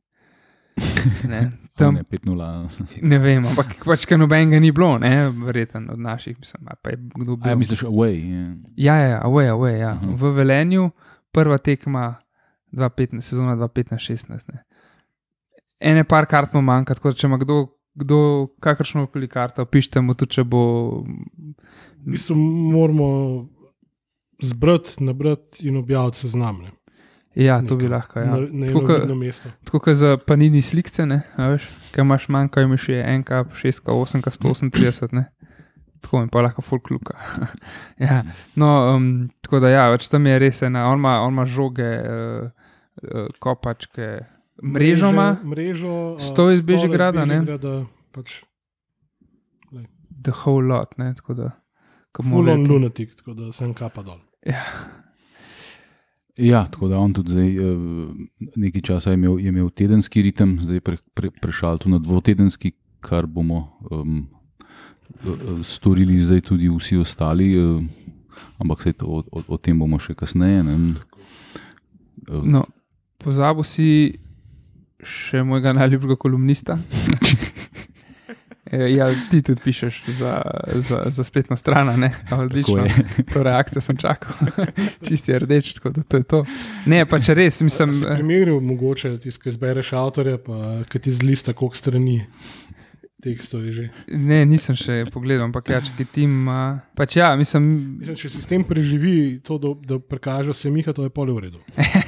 [1.29, 2.69] Ne, tam, Ne, 5-0.
[3.11, 6.93] ne vem, ampak pač, ker nobenega ni bilo, ne, verjeten od naših, mislim, ali pa
[6.93, 7.49] je kdo bil.
[7.49, 8.15] ja, misliš, away.
[8.17, 8.43] Je.
[8.85, 9.93] Ja, ja, away, away, ja.
[9.95, 10.15] Mhm.
[10.21, 10.89] V Velenju
[11.33, 12.15] prva tekma
[12.71, 14.53] 2015, sezona 2015-16.
[14.53, 14.63] ne.
[15.79, 17.57] Ene par kart mu manjka, tako da če ima kdo,
[17.99, 18.19] kdo
[18.63, 20.61] kakršno koli karto, pišite mu tudi, če bo.
[22.03, 23.07] V bistvu moramo
[24.43, 26.61] zbrati, nabrati in objaviti seznam.
[27.35, 27.43] Ne.
[27.45, 27.95] Ja, to bi Nekam.
[27.97, 28.19] lahko.
[28.19, 28.25] Ja.
[28.25, 29.31] Na, na
[29.65, 34.21] Tako kot za panini slikce, ne, veš, kaj imaš manjka, imaš je 1, 6, 8,
[34.21, 35.25] 138, ne.
[36.01, 37.17] Tako in pa lahko folk luka.
[37.99, 38.23] ja.
[38.55, 41.89] No, um, tako da ja, več tam je res ena, on ima, on ima žoge,
[42.03, 42.49] uh,
[43.03, 44.19] uh, kopačke,
[44.63, 47.41] mrežo ima, Mrežo, a, sto iz Bežigrada, ne?
[48.13, 48.43] Pač
[50.23, 51.51] the whole lot, ne, tako da.
[52.11, 54.19] ko bomo full on verjetno- lunatic, tako da sem kapa dol.
[54.45, 54.61] Ja,
[56.37, 57.75] Ja, tako da on tudi zdaj eh,
[58.55, 62.71] nekaj časa je imel, je imel tedenski ritem, zdaj pre, pre, prešal tu na dvotedenski,
[63.03, 64.25] kar bomo um,
[65.63, 67.83] storili zdaj tudi vsi ostali, uh,
[68.57, 70.63] ampak sej to, o, o, o tem bomo še kasneje.
[70.63, 70.77] Ne?
[72.29, 72.65] Eh, no,
[73.21, 73.89] pozabil si
[75.03, 76.79] še mojega najljubšega kolumnista.
[78.73, 80.41] Eh, Ja, ti tudi pišeš za,
[80.73, 82.09] za, za spletno stran, ne?
[82.29, 82.87] A, Odlično.
[83.33, 84.33] To reakcijo sem čakal,
[85.07, 86.39] čisti rdeč, tako da to je to.
[86.89, 91.13] Ne, pa če res, mislim, Si eh, primerjal mogoče ki zbereš avtorja, pa ki ti
[91.13, 92.23] z lista koliko strani.
[93.23, 93.85] tekstov je že.
[94.11, 96.83] Ne, nisem še pogledal, ampak ja, če ti ima.
[96.97, 97.69] Pač ja, mislim,
[98.01, 101.61] Mislim, če sistem preživi to, da, da prekaže se miha, to je pol v redu.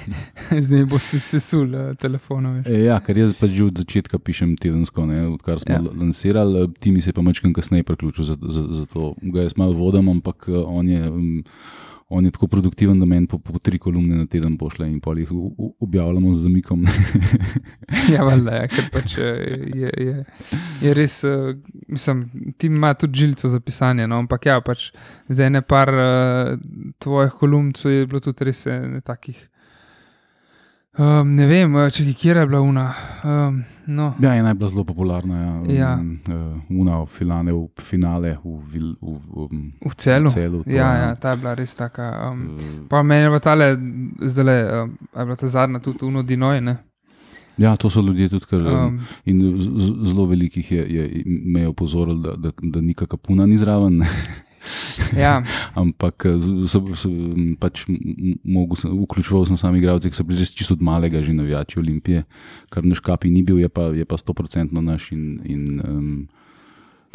[0.67, 2.61] zdaj bo se sesul uh, telefonov.
[2.65, 5.81] E, Ja, ker jaz pač že od začetka pišem tedensko, ne, odkar smo Ja.
[5.81, 9.57] lansirali, ti mi se je pa mečkam kasneje priključil, zato za, za to ga jaz
[9.57, 11.43] malo vodim, ampak eh, on je, um,
[12.09, 15.17] on je tako produktiven, da meni po, po tri kolumne na teden pošle in pol
[15.17, 15.29] jih
[15.81, 16.85] objavljamo z zamikom.
[18.13, 19.41] Ja, valjda, ja, ker pač eh,
[19.73, 20.25] je, je,
[20.81, 21.23] je res,
[21.87, 22.25] mislim,
[22.57, 24.91] ti ima tudi žilico za pisanje, no, ampak ja, pač
[25.29, 26.53] zdaj ne par uh,
[27.01, 29.39] tvojih kolumncev je bilo tudi res ne takih.
[30.97, 32.85] Um, ne vem, eh, če kje je bila una.
[33.23, 34.13] Um, no.
[34.19, 35.89] ja, ena je bila zelo popularna, ja, Ja.
[35.99, 40.29] um, uh, una v finale, v finale v, v, v, um, V celu.
[40.29, 40.63] celu.
[40.63, 42.31] to, Ja, ja, ta je bila res taka.
[42.31, 43.75] Um, Eh, pa meni je bila tale,
[44.21, 46.77] zdaj le, um, je bila ta zadnja tudi Uno Dinoj, ne?
[47.57, 48.99] Ja, to so ljudje tudi, ker, um,
[50.05, 54.01] zelo velikih je, je me je opozoril, da, da, da nika kapuna ni zraven.
[55.17, 55.43] Ja,
[55.81, 60.17] Ampak eh, so, so, m, pač, m- m- mogel sem, vključeval sem sami igralce, ki
[60.17, 62.23] so bili čisto od malega že navijači Olimpije,
[62.69, 65.11] kar naš kapi ni bil, je pa, je pa 100% naš.
[65.11, 66.27] In, in, um,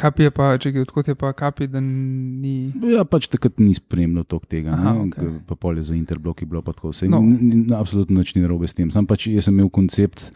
[0.00, 2.72] kapi je pa, če odkot je pa kapi, da ni.
[2.94, 5.32] ja, pač takrat ni spremljal tok tega, Aha, ne, okay.
[5.46, 6.94] pa polje za Interbloki bilo pa tako.
[6.96, 7.20] Sej, No.
[7.20, 7.76] no.
[7.76, 8.90] Absolutno nič ni narobe s tem.
[8.90, 10.30] Sam pač jaz sem imel koncept,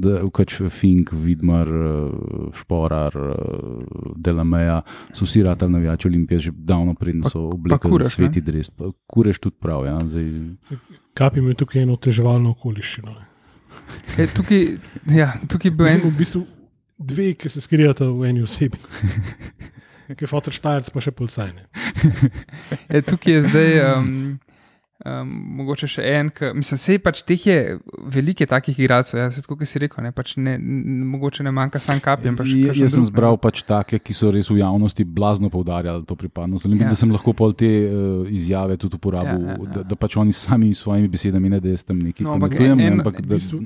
[0.00, 4.80] da pač Fink, Vidmar, eh, Šporar, eh, Delameja
[5.12, 8.70] so vsi ratali navijači Olimpije že davno predno so oblekli sveti dres.
[8.70, 9.84] Pa Kureš tudi prav.
[9.84, 10.30] Ja, zdaj,
[11.14, 13.14] Kapi ima tukaj eno težavalno okoliščino.
[14.18, 14.64] E, tukaj,
[15.14, 16.00] ja, tukaj je bil en.
[16.04, 16.46] V bistvu
[17.00, 18.78] dve, ki se skrijata v eni osebi.
[20.10, 21.66] Ki je fotor štajerc, pa še polcajne.
[22.88, 23.74] E, tukaj je zdaj.
[23.90, 24.38] Um,
[25.00, 27.54] Um, mogoče še en, ki, mislim, sej pač teh je
[28.12, 32.36] veliko takih igralcev, ja, ki si rekel, ne, pač ne, mogoče ne manjka sam kapijem.
[32.36, 33.08] Pa še Ja, kakšen jaz sem drug, ne.
[33.08, 36.68] zbral pač take, ki so res v javnosti blazno poudarjali to pripadnost.
[36.68, 36.76] Ja.
[36.76, 36.90] Ja.
[36.92, 39.72] Da sem lahko pol te uh, izjave tudi uporabil, Ja, ja, ja, ja.
[39.78, 42.52] Da, da pač oni sami s svojimi besedami ne da jaz tam nekaj No, ampak
[42.52, 43.64] pamatujem, en- en- ampak v da, bistvu-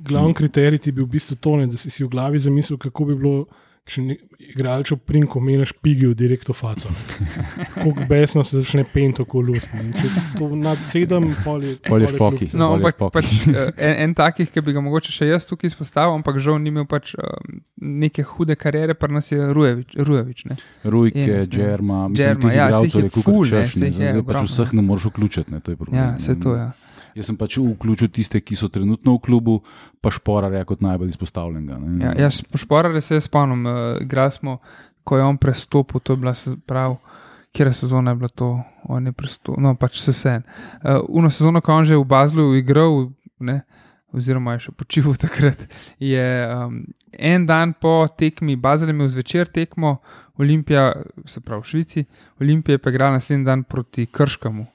[0.00, 2.78] Glavni kriterij ti je bil v bistvu to, ne, da si si v glavi zamislil,
[2.78, 3.46] kako bi bilo,
[3.84, 6.88] če ne- igralčev prinko meniš pigil direktno faco.
[7.74, 9.68] Kako besno se začne pento kolust.
[9.74, 9.92] ne.
[9.92, 10.08] Če
[10.38, 12.46] to nad sedem, pol je, Pol je v pol poki.
[12.46, 15.68] kljub- No, ampak pač, eh, en, en takih, ki bi ga mogoče še jaz tukaj
[15.68, 19.96] izpostavil, ampak žal ni imel pač um, neke hude kariere, pa nas je Rujevič.
[19.98, 20.56] Rujevič ne.
[20.84, 21.44] Rujke, ne.
[21.44, 24.40] Džerma, mislim, Džerma, ja, saj jih je je ful, ne, ne, jih je zdaj pač
[24.46, 25.98] vseh ne moreš vključiti, ne, to je problem.
[25.98, 26.60] Ja, vse to je.
[26.60, 26.70] Ja.
[27.14, 29.56] Jaz sem pač vključil tiste, ki so trenutno v klubu,
[30.00, 31.78] pa šporarja kot najbolj izpostavljenega.
[31.78, 32.04] ne.
[32.04, 34.58] Ja, jaz pošporare se spomnim, uh, igrali smo,
[35.04, 36.96] ko je on prestopil, to je bila se prav,
[37.52, 38.52] kjer sezona je bila to,
[38.84, 40.40] on je prestopil, no pač se vse.
[40.82, 43.62] Uh, uno sezono, ko je on že v Bazlu igral, ne,
[44.12, 45.66] oziroma je še počival takrat,
[45.98, 49.98] je um, en dan po tekmi, Bazel je imel zvečer tekmo,
[50.40, 50.92] Olimpija,
[51.26, 52.04] se pravi v Švici,
[52.40, 54.66] Olimpija je pa igrala naslednji dan proti Krškemu.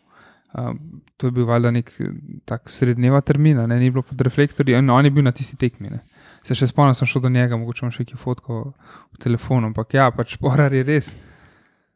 [0.55, 2.11] Um, to je bil valjda nek eh,
[2.47, 5.91] tak srednjeva termina, ne, ni bilo pod reflektorji, in on je bil na tisti tekmi.
[5.91, 5.99] Ne.
[6.45, 9.97] Se še spomnim, sem šel do njega, mogoče imam še nekaj fotko v telefonu, ampak
[9.97, 11.11] ja, pač porar je res.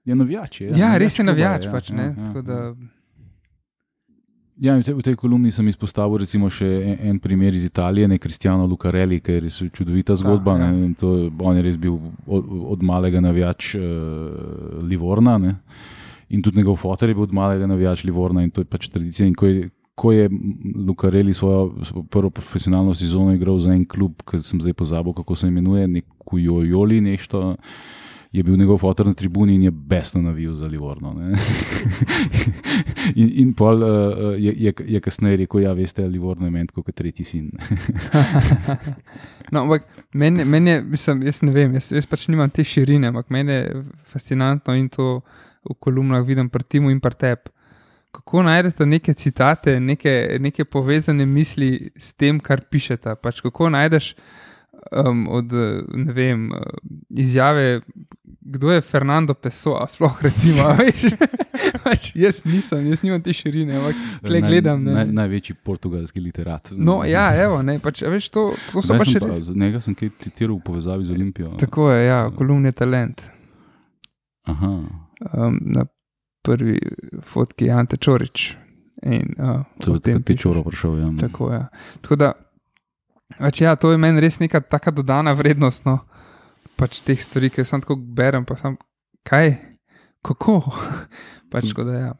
[0.03, 0.61] Je navijač.
[0.61, 2.07] Je, Ja, res je navijač, ja, pač, ja, ne.
[2.17, 2.41] ja, ja.
[2.41, 2.61] da,
[4.59, 6.19] Ja, v, tej, v tej kolumni sem izpostavil
[6.51, 10.57] še en, en primer iz Italije, ne Kristjano Lucarelli, ki je res čudovita zgodba.
[10.59, 10.67] ja.
[10.67, 11.95] ne, to, on je res bil
[12.27, 12.43] od,
[12.75, 15.37] od malega navijač uh, Livorna.
[15.39, 15.53] Ne,
[16.29, 19.27] in tudi njegov fotor je bil od malega navijač Livorna in to je pač tradicija.
[19.27, 20.29] In ko je, ko je
[20.87, 21.73] Lucarelli svojo,
[22.09, 26.37] prvo profesionalno sezono igral za en klub, ki sem zdaj pozabil, kako se imenuje, neko
[26.37, 27.55] Jojoli, nešto.
[28.29, 31.15] Je bil njegov fotor na tribuni in je besno navijal za Livorno.
[33.15, 33.89] in in pol uh,
[34.37, 37.49] je, je, je kasneje rekel: Ja, veste, Livorno je meni kot tretji sin.
[39.51, 43.09] no, ampak meni, meni je, mislim, jaz ne vem, jaz, jaz pač nimam te širine,
[43.09, 45.21] ampak meni je fascinantno in to
[45.65, 47.55] v kolumnah vidim pri Timu in pri tebi.
[48.11, 53.13] Kako najdete neke citate, neke, neke povezane misli s tem, kar pišete?
[53.21, 54.15] Pač kako najdeš
[55.05, 55.53] um, od
[55.93, 56.47] ne vem,
[57.09, 57.81] izjave,
[58.41, 60.63] kdo je Fernando Pessoa, sploh recimo.
[61.85, 64.81] pač jaz nisem, jaz nimam te širine, ampak tle gledam.
[64.83, 66.71] Ne, Naj, največji portugalski literat.
[66.73, 69.51] No, ja, evo, ne, pač, veš, to, to so Zdaj pač res.
[69.53, 71.53] njega sem kaj citiral v povezavi z Olimpijo.
[71.61, 73.21] Tako je, ja, kolumni talent.
[74.49, 74.73] Aha.
[75.21, 75.83] Um, na
[76.41, 76.79] prvi
[77.21, 78.55] fotki je Ante Čorič.
[79.01, 80.39] In, uh, To je tem tako piše.
[80.39, 80.97] čoro prišel.
[80.97, 81.09] Ja.
[81.19, 81.67] Tako, ja.
[82.01, 82.33] Tako da,
[83.37, 85.99] pač, ja, to je meni res neka taka dodana vrednost no,
[86.75, 88.75] pač teh stvari, ki sem tako berem, pa sem
[89.23, 89.55] kaj,
[90.21, 90.59] kako.
[91.51, 92.11] pač, tako da, ja.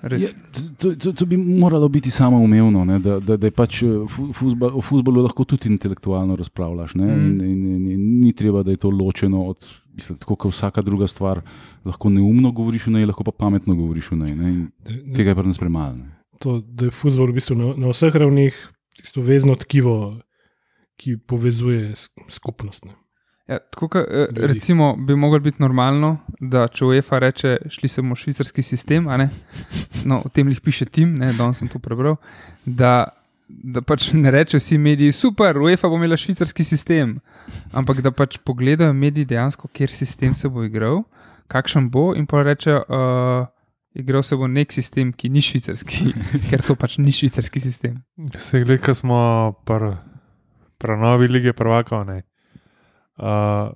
[0.00, 0.20] Res.
[0.22, 0.30] Ja,
[0.78, 4.30] to, to, to bi moralo biti samoumevno, ne, da, da, da je pač eh, fu-
[4.32, 6.94] fuzbal, o futbalu lahko tudi intelektualno razpravljaš.
[6.94, 7.26] Ne, Mm.
[7.26, 9.58] in, in, in, in ni treba, da je to ločeno od.
[9.98, 11.40] Mislim, tako kot vsaka druga stvar,
[11.84, 14.34] lahko neumno govoriš o njej, lahko pa pametno govoriš o njej.
[14.38, 14.68] Ne, in
[15.16, 15.96] tega je pri nas premalo.
[15.96, 16.14] ne.
[16.38, 18.54] to, da je futbol v bistvu na, na vseh ravneh
[18.98, 20.18] tisto vezno tkivo,
[20.98, 21.94] ki povezuje
[22.30, 22.86] skupnost.
[22.86, 22.94] Ne.
[23.48, 28.14] Ja, tako, ka, eh, recimo, bi moglo biti normalno, da če UEFA reče, šli smo
[28.14, 29.30] v švicarski sistem, a ne,
[30.08, 32.18] no, o tem jih piše Tim, ne, danes sem to prebral,
[32.66, 33.08] da,
[33.48, 37.18] da pač ne reče vsi mediji, super, UEFA bo imela švicarski sistem,
[37.72, 41.02] ampak da pač pogledajo mediji dejansko, kjer sistem se bo igral,
[41.48, 43.48] kakšen bo in pa reče, uh,
[43.96, 46.12] igral se bo nek sistem, ki ni švicarski,
[46.50, 48.02] ker to pač ni švicarski sistem.
[48.36, 49.20] Se glede, ko smo
[49.68, 49.96] pri
[50.78, 52.04] prenovi lige prvakov.
[52.06, 52.22] ne.
[53.18, 53.72] Uh,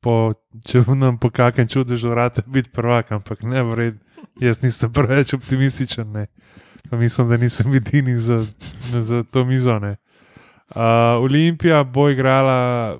[0.00, 0.32] po,
[0.64, 3.98] če nam po kakem čudu že vrate biti prvak, ampak ne vred,
[4.40, 6.12] jaz nisem preveč optimističen.
[6.12, 6.26] Ne.
[6.90, 8.46] Pa mislim, da nisem edini za,
[8.92, 9.78] za to mizo.
[9.78, 9.96] ne.
[10.68, 10.76] Uh,
[11.20, 12.98] Olimpija bo igrala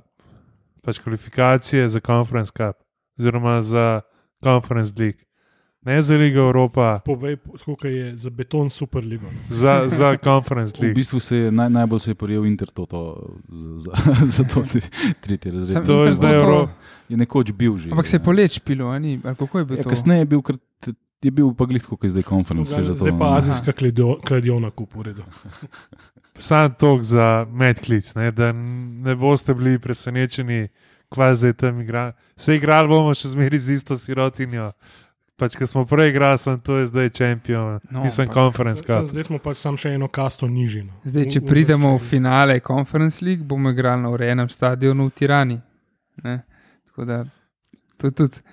[0.82, 2.76] pač kvalifikacije za Conference Cup,
[3.18, 4.00] oziroma za
[4.42, 5.18] Conference League.
[5.82, 7.36] Ne za Ligo Evropa, Povej,
[7.66, 9.26] kot je za beton super ligo.
[9.26, 9.38] ne.
[9.50, 10.94] za, za Conference V League.
[10.94, 13.00] bistvu se je naj, najbolj se je prijel Intertoto
[13.48, 13.92] za, za,
[14.36, 14.62] za to
[15.20, 15.86] tretje razred.
[15.86, 16.68] To je Inter zdaj Euro-
[17.08, 17.88] Je nekoč bil že.
[17.90, 18.24] Ampak se je ja.
[18.24, 19.88] poleč pilo, ali kako je bilo Ja, to?
[19.88, 20.56] kasneje je bil, kar,
[21.22, 22.68] je bil pa glih, kot je zdaj konferenc.
[22.68, 25.24] Zdaj pa azijska kledio- kladiona kup v redu.
[26.38, 30.68] Sam tok za medklic, ne, da ne boste bili presenečeni,
[31.12, 32.12] kva zdaj tam igra.
[32.36, 34.70] Se igrali bomo še zmeraj z isto sirotinjo.
[35.36, 38.80] Pač, ko smo prej igrali, sem to je zdaj čempion, No, no, nisem konferenc.
[38.84, 40.92] Zdaj, smo pač sam še eno kasto nižino.
[41.04, 45.56] Zdaj, če pridemo v finale Conference League, bomo igrali na urejenem stadionu v Tirani.
[46.24, 46.42] Ne?
[46.88, 47.24] Tako da
[47.96, 48.44] to je tudi.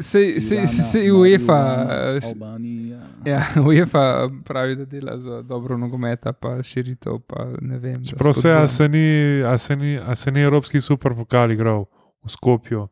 [0.00, 1.86] Sej, sej, sej, UEFA,
[2.22, 3.00] Albanija.
[3.24, 7.18] ja, UEFA pravi, da dela za dobro nogometa, pa širitev.
[7.26, 11.14] Pa vem, Čeprav se, a se, ni, a, se ni, a se ni Evropski super
[11.14, 11.84] pokal igral
[12.24, 12.88] v Skopju.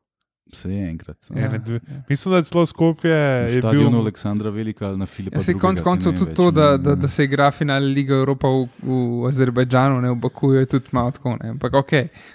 [0.52, 1.16] Se je enkrat.
[1.30, 2.02] Ja, dve- ja.
[2.08, 3.88] Mislim, da je celo Skopje Na je bil.
[3.90, 5.36] Aleksandra Velika ali na Filipa.
[5.36, 6.96] Ja, se konc koncev ne tudi več, to, da, ne, da, ne.
[6.96, 8.92] da se igra finale Lige Evropa v, v
[9.28, 11.36] Azerbajdžanu, ne v Bakuju, je tudi malo tako.
[11.36, 11.50] Ne?
[11.50, 11.92] Ampak ok,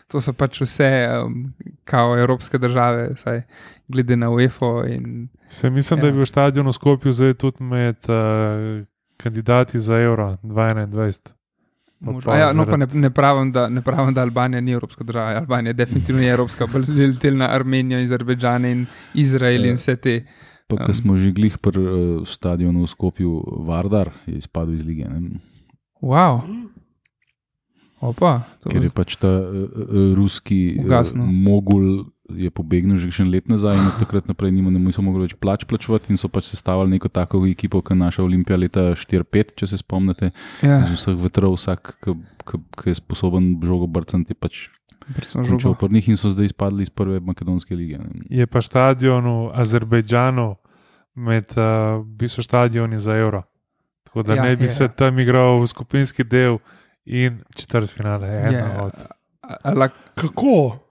[0.07, 1.53] to so pač vse um,
[1.83, 3.41] kao evropske države, vsaj
[3.87, 4.87] glede na UEFA.
[4.87, 6.01] In, Se mislim, Ja.
[6.01, 8.85] da je bil stadion v Skopju zdaj tudi med uh,
[9.17, 11.34] kandidati za Euro 2021.
[12.25, 15.39] Pa Ja, no, pa ne, ne, pravim, da, ne pravim, da Albanija ni evropska država.
[15.39, 20.25] Albanija definitivno je evropska, bolj del na Armenijo, Azerbejdžan in Izrael in vse te.
[20.67, 20.85] Pa, Um.
[20.85, 23.31] ko smo že glih pri uh, stadionu v Skopju,
[23.69, 25.05] Vardar je izpadel iz lige.
[25.05, 25.37] Ne?
[26.01, 26.41] Wow.
[28.01, 29.69] Opa, Ker je pač ta uh,
[30.17, 34.79] ruski uh, mogul je pobegnil že še let nazaj in od takrat naprej nima, ne
[34.79, 38.23] niso mogli več plač plačevati in so pač sestavili neko tako ekipo, kot je naša
[38.23, 40.31] Olimpija leta 4-5, če se spomnite.
[40.61, 44.69] ja, Iz vseh vetrov, vsak, ki je sposoben žogo brcati, je pač
[45.31, 47.99] končal pri njih in so zdaj izpadli iz prve makedonske lige.
[48.25, 50.55] Je pa stadion v Azerbejdžanu
[51.15, 53.43] med uh, bistvu stadioni za Euro.
[54.03, 56.57] Tako da Ja, ne bi ja, ja, se tam igral v skupinski del
[57.05, 58.27] in četrt finale.
[58.27, 58.81] Ena Ja, yeah.
[58.81, 58.97] od.
[59.43, 60.84] a- a lak- Kako?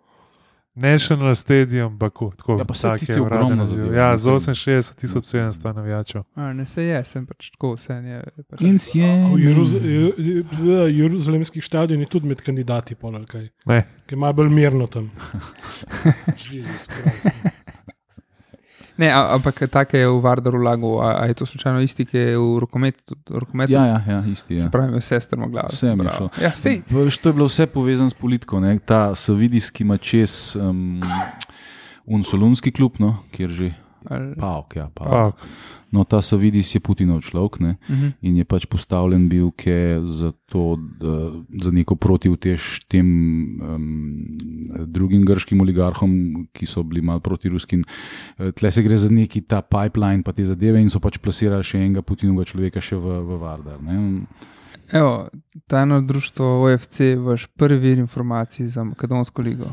[0.76, 3.76] National Stadium Baku, tako Ja, pa saj tak tisti je uraden ogromna naziv.
[3.76, 6.22] zadeva, Ja, z saj- 68 tisoč 700 navijačev.
[6.34, 8.02] a, Ne, se je, sem pač tako, vse je.
[8.02, 9.06] je pač- In si je.
[9.36, 10.44] Jeruz- Ju-
[10.90, 14.86] Jeruzalemski stadion je tudi med kandidati, pol, ali kaj, Ne, ki je malo bolj mirno
[14.88, 15.10] tam.
[16.50, 17.26] Jezus Christ.
[18.96, 22.16] Ne, a- ampak tako je v Vardaru lagu, a, a je to slučajno isti, ki
[22.16, 23.16] je v rokometu?
[23.28, 23.72] rokometu?
[23.72, 24.60] Ja, ja, ja, isti je.
[24.60, 25.68] Se pravi, vse strmo glavo.
[25.68, 26.16] Vse je Bravo.
[26.16, 26.28] šlo.
[26.40, 28.60] Ja, sej, Veš, to je bilo vse povezano s politiko.
[28.60, 28.78] Ne?
[28.78, 31.02] Ta Savidis, ki ima čez um,
[32.06, 33.16] Unsolunski klub, no?
[33.32, 33.72] kjer že
[34.10, 34.76] ali- Pavk.
[34.76, 35.36] Ja, Pavk.
[35.38, 35.46] pa
[35.94, 37.76] No, ta Savidis je Putinov človek ne?
[37.88, 38.08] Mhm.
[38.22, 39.52] in je pač postavljen bil
[40.10, 41.30] za, to, da,
[41.62, 43.06] za neko protivtež tem
[43.62, 44.38] um,
[44.86, 47.84] drugim grškim oligarhom, ki so bili mal proti ruskim.
[48.38, 51.62] Eh, Tle se gre za neki ta pipeline, pa te zadeve in so pač plasirali
[51.62, 53.78] še enega Putinovega človeka še v, v Vardar.
[53.82, 54.26] Ne?
[54.92, 55.28] Evo,
[55.66, 59.70] tajno društvo OFC, vaš prvi vir informacij za Makedonsko ligo.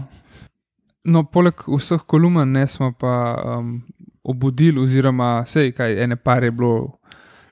[1.03, 3.81] No, poleg vseh kolumn ne smo pa um,
[4.23, 6.97] obudili, oziroma sej, kaj ene par je bilo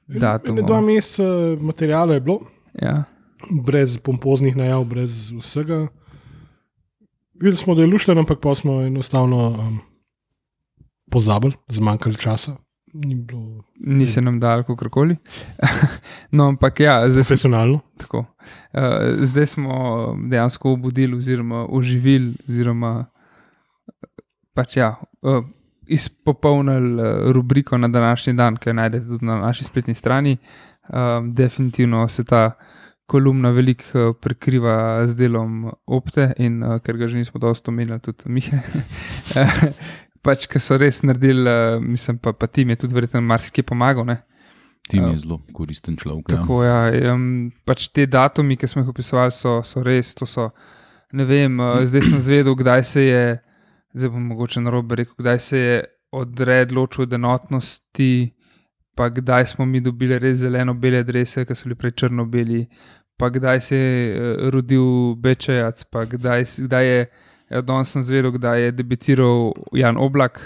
[0.08, 0.66] datumov.
[0.68, 1.24] Dva meseca
[1.62, 2.40] materijala je bilo,
[2.82, 3.04] Ja.
[3.66, 5.88] brez pompoznih najav, brez vsega.
[7.34, 9.80] Videli smo, da je lušten, ampak pa smo enostavno um,
[11.12, 12.56] pozabili, zmanjkali časa.
[12.94, 15.16] Ni bilo Ni se nam dal kakorkoli.
[16.36, 17.80] no, ampak ja, zdaj smo profesionalno.
[17.98, 18.20] tako.
[18.74, 18.82] Uh,
[19.22, 19.74] zdaj smo
[20.30, 23.06] dejansko obudili, oziroma oživili, oziroma
[24.54, 24.96] pač ja.
[25.22, 25.46] Uh,
[25.90, 30.38] izpopolnili uh, rubriko na današnji dan, ki jo najdete tudi na naši spletni strani.
[30.90, 32.52] Um, definitivno se ta
[33.06, 38.00] kolumna veliko uh, prekriva z delom opte in uh, ker ga že nismo dosto omenjali,
[38.00, 38.62] tudi Mihe.
[40.26, 44.06] pač, ki so res naredili, uh, mislim pa, pa tim je tudi verjetno marsikaj pomagal.
[44.06, 44.20] Ne?
[44.90, 45.12] Tim Ja.
[45.14, 46.32] je zelo koristen človek.
[46.32, 46.38] Ja.
[46.42, 50.16] Tako ja, um, pač te datumi, ki smo jih opisovali, so, so res.
[50.26, 50.50] So,
[51.14, 53.24] ne vem, uh, zdaj sem zvedel, kdaj se je,
[53.94, 58.34] zdaj bom mogoče na robe rekel, kdaj se je odred ločil od enotnosti,
[58.96, 62.66] pa kdaj smo mi dobili res zeleno-bele adrese, ki so bili prej črno-beli,
[63.18, 67.02] pa kdaj se je uh, rodil Bečejac, pa kdaj, kdaj je,
[67.50, 70.42] ja, danes sem zvedel, kdaj je debitiral Jan Oblak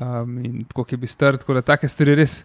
[0.00, 1.36] um, in tako je bil star.
[1.36, 2.44] Tako da take stvari res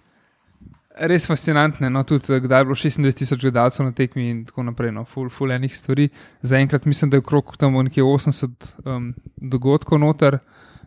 [1.07, 1.89] res fascinantne.
[1.89, 4.93] No, tudi eh, kdaj je bilo 26 tisoč gledalcev na tekmi in tako naprej.
[4.95, 6.09] No, full, full enih stvari.
[6.41, 10.39] Zaenkrat mislim, da je okrog tam nekje 80 um, dogodkov noter,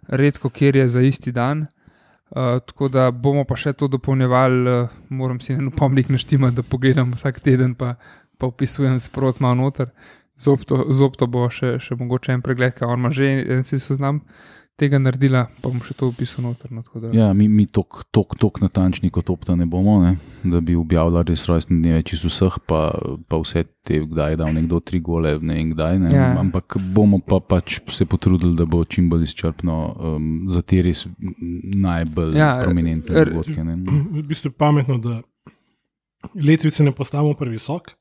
[0.09, 1.67] redko kjer je za isti dan.
[2.35, 6.63] Uh, tako da bomo pa še to dopolnjevali, uh, moram si en pomnik naštimati, da
[6.67, 7.95] pogledam vsak teden, pa,
[8.39, 9.93] pa opisujem sprot malo noter.
[10.41, 14.25] Zopto, zopto bo še, še mogoče en pregled, kaj on ima že, en si seznam
[14.77, 16.71] tega naredila, pa bom še to opisal noter.
[16.71, 20.17] No, tako da- Ja, mi, mi tok, tok, tok natančni kot opta ne bomo, ne?
[20.45, 22.91] da bi objavljali res rojstne dneve čisto vseh, pa,
[23.25, 25.99] pa vse te, kdaj je dal nekdo tri gole, ne vem kdaj.
[25.99, 26.11] Ne?
[26.11, 26.27] Ja.
[26.37, 31.05] Ampak bomo pa pač se potrudili, da bo čim bolj izčrpno um, za te res
[31.77, 33.65] najbolj Ja, prominentne dogodke.
[33.65, 33.79] Ne?
[34.15, 35.23] V bistvu je pametno, da
[36.35, 37.95] letvice ne postavimo previsok,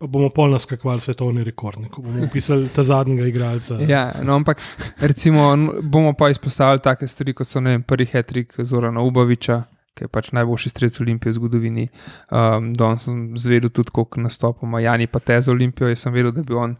[0.00, 3.76] pa bomo pol naskakovali svetovni rekord, ko bomo upisali ta zadnjega igralca.
[3.88, 4.62] Ja, no, ampak
[5.00, 5.50] recimo
[5.82, 9.58] bomo pa izpostavili take stvari, kot so ne vem, prvi hetrik Zorana Ubaviča,
[9.92, 11.84] ki je pač najboljši strelec Olimpije v zgodovini.
[12.32, 15.90] Um, Danes sem zvedel tudi, koliko nastopoma Jani pa te za Olimpijo.
[15.92, 16.78] Jaz sem vedel, da bi on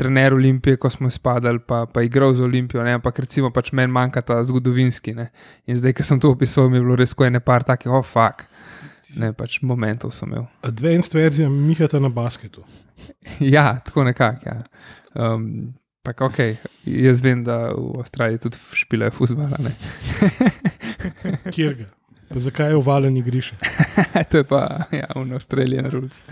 [0.00, 2.96] trener Olimpije, ko smo izpadali, pa, pa igral za Olimpijo, ne?
[2.96, 5.12] ampak recimo pač meni manjka ta zgodovinski.
[5.14, 5.28] Ne?
[5.68, 8.06] In zdaj, ko sem to opisal, mi je bilo res tako ene par takih, oh,
[8.06, 8.48] fuck.
[9.20, 10.46] Ne, pač momentov sem imel.
[10.66, 12.64] Advanced verzija Mihata na basketu.
[13.40, 14.46] Ja, tako nekako.
[14.46, 14.62] Ja.
[15.14, 16.38] Um, pa ok,
[16.86, 19.58] jaz vem, da v Avstraliji tudi špilajo fuzbala.
[19.58, 19.72] ne.
[21.54, 21.88] Kjer ga?
[22.28, 23.56] Pa zakaj je uvalen igrišče?
[24.30, 26.22] to je pa, ja, v Avstraliji na rules.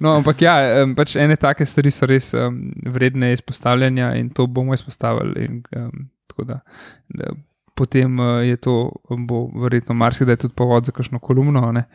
[0.00, 0.54] No, ampak ja,
[0.96, 5.46] pač ene take stvari so res um, vredne izpostavljanja in to bomo izpostavili.
[5.46, 6.60] In, um, tako da,
[7.08, 7.32] da
[7.80, 8.74] potem uh, je to,
[9.08, 11.86] bo verjetno marsikdaj tudi povod za kakšno kolumno ne,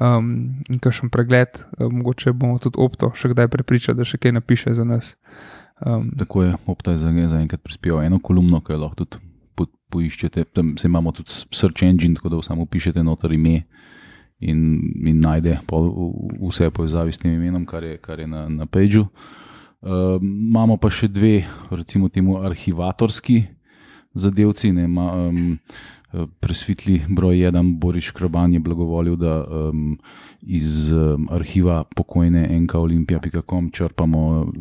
[0.00, 0.30] um,
[0.72, 1.60] in kakšen pregled.
[1.76, 5.12] Um, mogoče bomo tudi opto še kdaj prepričali, da še kaj napiše za nas.
[5.84, 9.20] Um, Tako je, opta je za- zaenkrat prispeval eno kolumno, ki jo lahko tudi
[9.52, 10.44] po, poiščete.
[10.56, 13.66] Tam se imamo tudi search engine, tako da samo pišete noter ime
[14.40, 15.92] in, in najde pol
[16.48, 19.08] vse povezavi s tem imenom, kar je, kar je na, na pageu.
[19.86, 22.08] Uh, imamo pa še dve, recimo
[22.40, 23.55] arhivatorski
[24.16, 24.72] zadevci.
[24.72, 25.58] Ne, ma, um,
[26.40, 29.98] presvetli broj jedan, Boris Kraban je blagovolil, da um,
[30.42, 34.52] iz um, arhiva pokojne nkoolimpija.com črpamo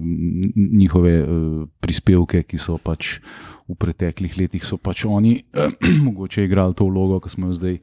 [0.56, 3.20] njihove uh, prispevke, ki so pač
[3.68, 5.44] v preteklih letih so pač oni
[6.06, 7.80] mogoče igrali to vlogo, ki smo jo zdaj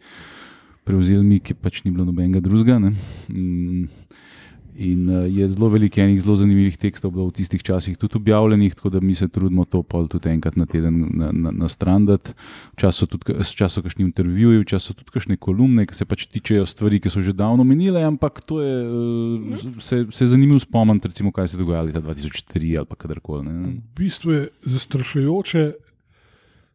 [0.85, 2.79] prevzeli mi, ki pač ni bilo nobenega drugega.
[2.79, 2.93] ne.
[4.77, 8.75] In uh, je zelo veliko enih zelo zanimivih tekstov bilo v tistih časih tudi objavljenih,
[8.75, 12.07] tako da mi se trudimo to pol tudi enkrat na teden na, na, na stran
[12.09, 12.33] dati.
[12.73, 13.09] Včasih
[13.69, 17.21] so kakšni intervjuji, včasih so tudi kakšne kolumne, ki se pač tičejo stvari, ki so
[17.21, 21.57] že davno minile, ampak to je uh, se, se je zanimivo spomniti, recimo, kaj se
[21.57, 23.45] je dogajalo leta 2003 ali pa kadarkoli.
[23.45, 23.77] ne.
[23.77, 25.92] V bistvu je zastrašujoče.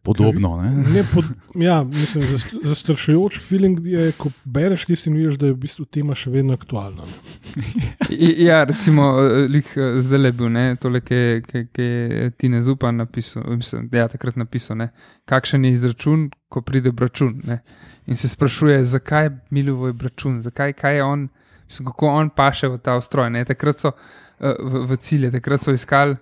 [0.08, 0.56] Podobno.
[0.58, 0.70] Ne?
[0.90, 5.54] Ne pod, ja, mislim, zas- zastrašujoč feeling je, ko bereš tisti in vidiš, da je
[5.54, 7.04] v bistvu tema še vedno aktualna.
[7.04, 7.74] ne.
[8.10, 9.10] I- Ja, recimo,
[10.00, 13.98] zdaj le bil, ne, tole, ki je- ki- ki je Tine Zupan napisal, mislim, da
[14.00, 14.90] je takrat napisal, ne,
[15.26, 17.42] kakšen je izračun, ko pride račun.
[18.08, 19.34] In se sprašuje, zakaj je
[20.02, 21.28] račun, zakaj kaj je on,
[21.66, 23.30] mislim, kako on paše v ta ustroj.
[23.30, 23.46] Ne.
[23.46, 23.92] Takrat so
[24.40, 26.16] eh, v, v cilje, takrat so iskali.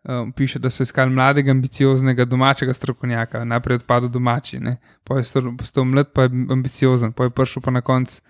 [0.00, 4.56] Um, piše, da so iskali mladega, ambicioznega domačega strokovnjaka, najprej odpadel domači,
[5.04, 8.22] potem je postal mlad, pa je ambiciozen, potem je prišel pa na koncu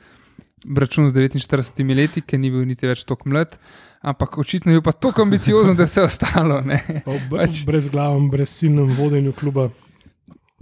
[0.76, 3.54] račun z 49 leti, ki ni bil niti več tako mlad,
[4.02, 6.62] ampak očitno je bil pa tako ambiciozen, da je vse ostalo.
[7.06, 7.60] Pa Pač- pač.
[7.66, 9.68] brezglavem, brezsilnem vodenju kluba,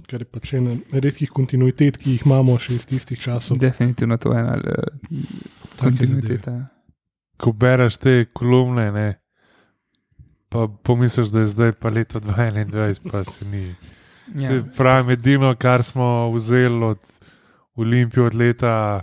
[0.09, 3.59] kar je pač ena redkih kontinuitet, ki jih imamo še iz tistih časov.
[3.59, 5.25] Definitivno to je ena uh,
[5.81, 6.55] kontinuiteta.
[7.39, 9.09] Ko bereš te kolumne, ne,
[10.49, 13.75] pa pomisliš, da je zdaj pa leto 2021, pa se ni.
[14.35, 14.49] Ja.
[14.49, 16.99] Se pravi, edino, kar smo vzeli od
[17.77, 19.03] Olimpije od leta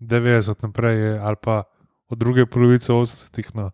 [0.00, 1.62] 90 naprej, je, ali pa
[2.08, 3.70] od druge polovice 80-ih, no,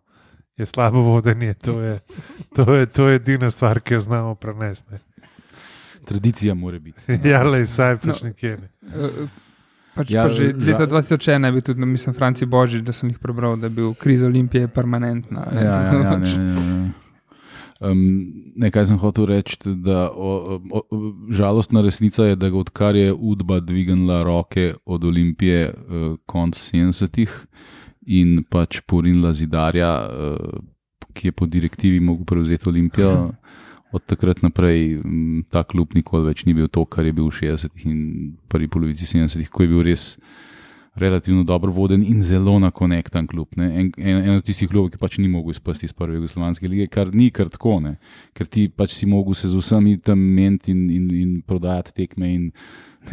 [0.57, 1.55] je slabo vodenje.
[1.55, 1.99] To je,
[2.55, 4.93] to, je, to je edina stvar, ki jo znamo prenesti.
[4.93, 4.99] ne.
[6.05, 7.01] Tradicija mora biti.
[7.25, 8.29] Ja, le, saj pač No.
[8.29, 8.57] nekje.
[8.57, 8.69] Ne.
[8.85, 9.29] Uh,
[9.95, 12.93] Pač Ja, ja, pa že žal- leta 2001 je bil tudi, mislim, Franci Božič, da
[12.93, 15.47] sem jih prebral, da je bil kriza Olimpije permanentna.
[15.51, 16.91] Ja, ja, ja, ne, ne, ne.
[17.81, 20.81] Um, nekaj sem hotel reči, da o, o,
[21.29, 27.35] žalostna resnica je, da odkar je Udba dvignila roke od Olimpije uh, konc 70-ih
[28.07, 30.65] in pač porinila zidarja, uh,
[31.13, 33.33] ki je po direktivi mogel prevzeti Olimpijo.
[33.93, 37.37] Od takrat naprej m, ta klub nikoli več ni bil to, kar je bil v
[37.37, 38.01] 60-ih in
[38.49, 40.17] prvi polovici 70-ih, ko je bil res
[40.97, 43.49] relativno dobro voden in zelo na konektan klub.
[43.57, 43.81] ne.
[43.81, 46.87] En, en, en od tistih klubov, ki pač ni mogel izpasti iz prve jugoslovanske lige,
[46.89, 47.97] kar ni kar tako, ne.
[48.33, 52.33] ker ti pač si mogel se z vsemi tam meniti in, in, in prodajati tekme
[52.33, 52.51] in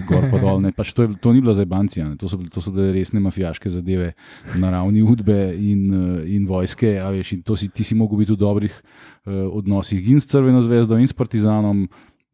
[0.08, 0.62] gor pa dol.
[0.64, 0.72] ne.
[0.74, 4.14] Pač to, je, to ni bila zabancija, to so, to so bile resne mafijaške zadeve
[4.58, 6.96] na ravni udbe in, eh, in vojske.
[7.18, 10.98] Veš, in si, ti si mogel biti v dobrih uh, odnosih in s Crveno zvezdo
[10.98, 11.86] in s Partizanom.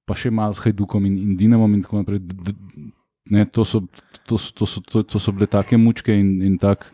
[0.05, 2.23] Pa še malo s Hajdukom in, in Dinamom, in tako naprej.
[3.29, 3.81] Ne, to, so,
[4.25, 6.87] to, so- to, so, to, to so bile take mučke, in, in tak,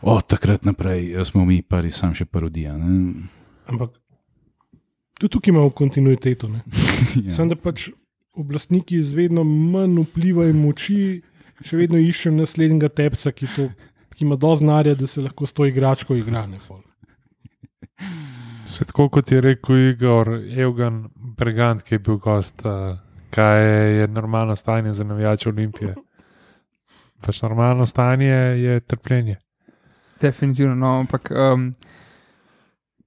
[0.00, 2.76] od takrat naprej eh, smo mi pa res sam še parodija.
[2.78, 3.26] ne.
[3.68, 3.92] Ampak
[5.20, 6.48] tudi tukaj imamo kontinuiteto.
[6.48, 6.62] Ne?
[7.26, 7.34] Ja.
[7.34, 7.90] Sam da pač
[8.32, 11.20] oblastniki z vedno manj vpliva in moči,
[11.60, 13.66] še vedno iščejo naslednjega tepca, ki, to,
[14.16, 16.46] ki ima dovolj znanja, da se lahko s to igračko igra.
[16.48, 16.80] Ne, fol.
[18.66, 21.04] Se tako kot je rekel Igor, Evgen
[21.36, 22.96] Brigant, ki je bil gost, uh,
[23.32, 23.64] kaj
[23.98, 25.94] je, normalno stanje za navijače Olimpije.
[27.20, 28.28] Pač normalno stanje
[28.60, 29.36] je trpljenje.
[30.20, 31.72] Definitivno, no, ampak um,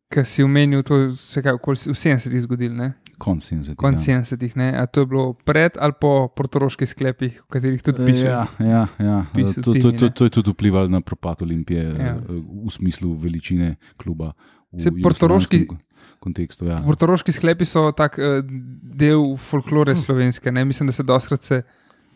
[0.10, 1.58] kar si omenil, to se je v
[1.96, 2.94] 70-ih zgodilo, ne?
[3.18, 3.76] Konc 70.
[3.80, 4.20] konc ja.
[4.20, 4.56] 70-ih.
[4.56, 4.74] ne.
[4.76, 8.26] A to je bilo pred ali po portoroških sklepih, v katerih tudi piše.
[8.28, 9.24] Ja, ja, ja.
[9.34, 10.12] To, to, to, ne.
[10.12, 12.06] to je tudi vplivalo na propad Olimpije Ja.
[12.06, 12.16] ja.
[12.66, 14.34] v smislu veličine kluba.
[14.36, 15.68] V Saj portoroški-
[16.20, 16.66] kontekstu.
[16.66, 16.80] Ja.
[16.80, 18.40] Portoroški sklepi so tak uh,
[18.82, 19.98] del folklore Hm.
[19.98, 20.52] slovenske.
[20.52, 20.66] Ne?
[20.66, 21.62] Mislim, da se doskrat se,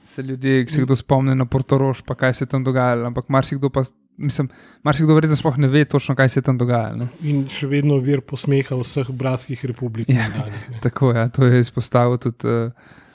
[0.05, 0.67] se ljudje, Hm.
[0.67, 3.05] se kdo spomne na Portoroš, pa kaj se je tam dogajalo.
[3.05, 3.83] Ampak marsikdo pa,
[4.17, 4.49] mislim,
[4.83, 6.95] marsikdo verjetno sploh ne ve točno, kaj se je tam dogajalo.
[6.97, 7.07] Ne?
[7.23, 10.09] In še vedno vir posmeha vseh bratskih republik.
[10.09, 10.25] Ja.
[10.27, 10.57] ne.
[10.81, 12.71] Tako je, ja, to je izpostavil tudi uh,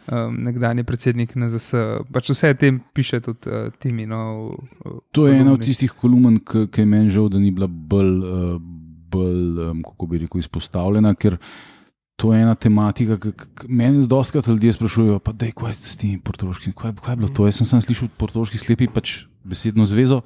[0.07, 1.75] um, nekdani predsednik NZS.
[2.09, 4.07] Pač vse o tem piše tudi uh, Timi.
[4.07, 7.39] No, v- v To je ena od tistih kolumen, ki ki je meni žal, da
[7.39, 8.61] ni bila bolj, uh,
[9.15, 11.39] bolj um, kako bi rekel, izpostavljena, ker
[12.21, 16.19] to je ena tematika, ki meni dostakrat ljudje sprašujejo, pa da je kaj s tem
[16.23, 17.47] portoroškim, kaj, kaj je bilo to.
[17.49, 20.23] Jaz sem sam slišal portoroški sklepi, pač besedno zvezo.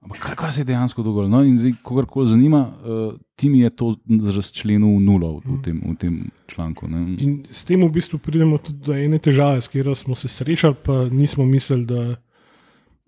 [0.00, 1.28] Ampak kaj, kaj se je dejansko dogajalo?
[1.28, 3.92] No, in zdaj, kogarkoli zanima, uh, ti mi je to
[4.34, 6.16] razčlenil nulo v, v, tem, v tem
[6.48, 6.88] članku.
[6.88, 7.02] Ne?
[7.20, 10.78] In s tem v bistvu pridemo tudi do ene težave, s katero smo se srečali,
[10.82, 12.16] pa nismo mislili, da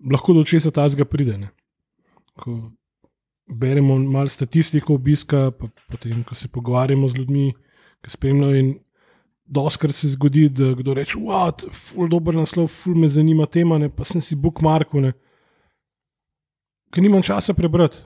[0.05, 1.39] lahko do česa tazga pride.
[1.41, 1.49] Ne.
[2.37, 2.71] Ko
[3.47, 7.53] beremo malo statistiko obiska, pa potem, ko se pogovarjamo z ljudmi,
[8.01, 8.55] ki spremljajo.
[8.55, 8.73] in
[9.45, 13.89] Doskrat se zgodi, da kdo reče: Wow, ful dober naslov, ful me zanima tema, ne,
[13.89, 15.11] pa sem si bookmarkal,
[16.93, 17.99] ker nimam časa prebrati.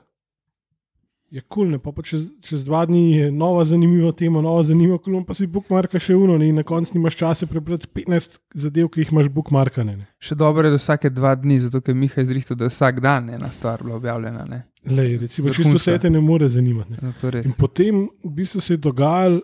[1.28, 4.96] Je kul, cool, pa, pa čez, čez dva dni je nova zanimiva tema, nova zanimiva
[5.04, 8.88] kolumna, pa si bookmarka še uno, ne, in na koncu nimaš časa prebrati 15 zadev,
[8.94, 9.98] ki jih imaš bookmarkane.
[9.98, 10.08] Ne.
[10.24, 13.28] Še dobro je, da vsake dva dni, zato ker Miha izrihtel, da je vsak dan
[13.36, 14.46] ena stvar bila objavljena.
[14.48, 14.62] Ne?
[14.88, 15.68] Lej, recimo, Vrhunska.
[15.68, 16.96] čisto vse te ne more zanimati.
[16.96, 17.04] Ne.
[17.04, 17.52] No, to je res.
[17.52, 19.44] In potem v bistvu se je dogajalo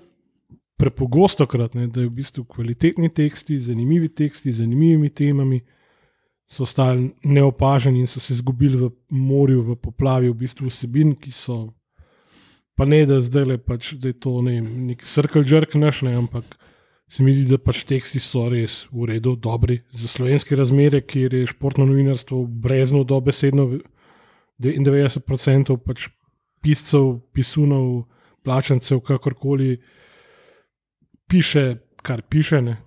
[0.79, 5.59] prepogosto krat, ne, da je v bistvu kvalitetni teksti, zanimivi teksti, z zanimivimi temami.
[6.53, 11.31] So ostali neopaženi in so se izgubili v morju, v poplavi v bistvu vsebin, ki
[11.33, 11.73] so,
[12.77, 16.13] pa ne da zdaj le pač, da je to ne, nek circle jerk naš, ne,
[16.19, 16.57] ampak
[17.09, 19.81] se mi zdi, da pač teksti so res v redu, dobri.
[19.97, 23.67] Za slovenske razmere, kjer je športno novinarstvo brezno dobesedno
[24.61, 26.07] 99% pač
[26.61, 28.05] piscev, pisunov,
[28.45, 29.77] plačancev, kakorkoli
[31.27, 31.65] piše,
[32.01, 32.61] kar piše.
[32.61, 32.77] Ne.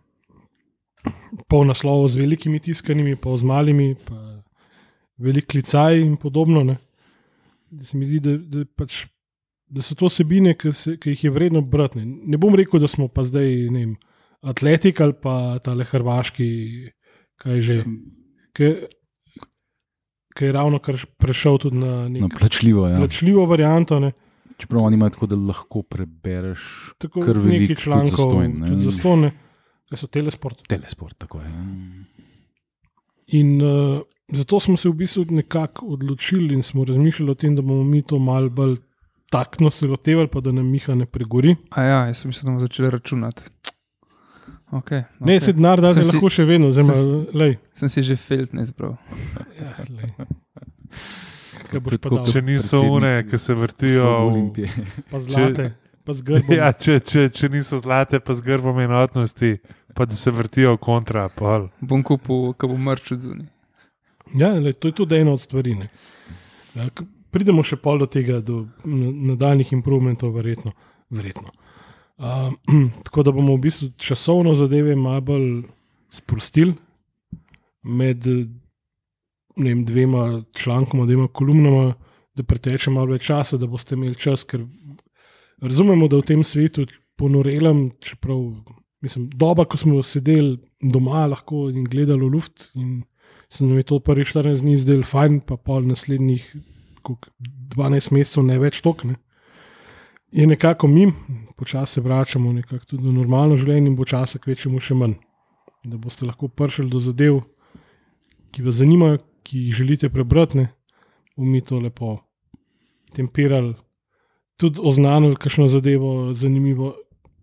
[1.51, 4.43] Pol naslovov z velikimi tiskanimi, pa z malimi, pa
[5.19, 6.65] velik klicaj in podobno.
[6.65, 6.79] Ne.
[7.71, 9.05] Da se mi zdi, da, da, pač,
[9.69, 12.03] da so to sebine, ki, se, ki jih je vredno brati.
[12.03, 12.35] Ne.
[12.35, 13.97] ne bom rekel, da smo pa zdaj ne vem,
[14.47, 16.51] atletik ali pa tale hrvaški,
[17.43, 17.81] kaj že.
[18.57, 18.71] Ki,
[20.37, 22.93] ki je ravno kar prešel tudi na neko plačljivo je.
[22.93, 22.99] Ja.
[23.01, 24.01] plačljivo varianto.
[24.01, 24.13] Ne.
[24.57, 26.61] Čeprav oni imajo tako, da lahko prebereš
[26.99, 28.69] Tako Kar veliko, člankov, zastonj, ne.
[28.69, 29.27] tudi zastonj,
[29.89, 30.67] ki so telesport.
[30.69, 31.19] telesport.
[31.19, 31.53] Tako je.
[33.39, 34.01] In uh,
[34.33, 38.03] zato smo se v bistvu nekako odločili in smo razmišljali o tem, da bomo mi
[38.03, 38.77] to malo bolj
[39.31, 41.57] taktno se lotevali, pa da nam Miha ne pregori.
[41.71, 43.43] A ja, jaz sem mislil, da bomo začeli računati.
[44.71, 45.03] Okay, Okay.
[45.21, 46.85] Ne, se denar da zdaj lahko še vedno, zdaj
[47.39, 47.53] lej.
[47.79, 48.97] Sem si že felt ne zbral.
[49.61, 49.71] Ja.
[51.71, 51.79] Kaj?
[52.33, 54.87] Če niso une, ki se vrtijo v, Olimpije.
[55.11, 55.69] Pa zlate.
[56.07, 56.55] Pa z grbom.
[56.61, 59.57] Ja, če, če, če niso zlate, pa z grbom enotnosti,
[59.97, 61.27] pa da se vrtijo kontra.
[61.35, 61.69] Pol.
[61.83, 63.51] Bom kupil, ko bo mrč od zunaj.
[64.39, 65.75] Ja, le, to je tudi ena od stvari.
[65.79, 65.91] ne.
[66.77, 66.89] Ja,
[67.35, 70.73] pridemo še pol do tega, do nadaljnih improvementov, verjetno.
[71.11, 71.51] verjetno.
[72.17, 72.55] Uh,
[73.07, 75.49] tako da bomo v bistvu časovno zadeve malo bolj
[76.15, 76.73] sprostili
[77.83, 78.25] med
[79.57, 81.95] vem, dvema člankoma, dvema kolumnama,
[82.37, 84.65] da preteče malo več časa, da boste imeli čas, ker
[85.63, 86.87] razumemo, da v tem svetu
[87.17, 88.41] ponorelem, čeprav
[89.01, 91.29] mislim, doba, ko smo sedeli doma
[91.73, 92.71] in gledali v luft.
[92.75, 93.03] In,
[93.49, 96.57] se nam je to prvi 14 dni zdel fajn, pa pol naslednjih
[97.03, 97.31] koliko,
[97.77, 99.05] 12 mesecev ne več tok.
[99.05, 99.17] Ne.
[100.35, 101.15] Je nekako mim,
[101.57, 102.51] počasi se vračamo
[102.87, 105.15] tudi v normalno življenje in počasi kvečemo še manj.
[105.87, 107.45] Da boste lahko prišli do zadev,
[108.51, 110.67] ki vas zanimajo, ki jih želite prebrati,
[111.37, 112.19] bomo mi to lepo
[113.15, 113.77] temperali,
[114.57, 116.95] tudi oznanili, kakšno zadevo zanimivo,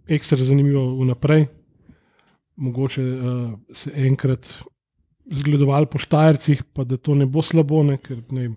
[0.07, 1.47] ekstra zanimivo vnaprej.
[2.55, 4.53] Mogoče uh, se enkrat
[5.31, 8.51] zgledovali po Štajercih, pa da to ne bo slabo, ne, ker ne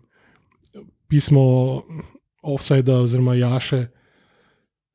[1.09, 1.83] pismo
[2.43, 3.87] Offside oziroma Jaše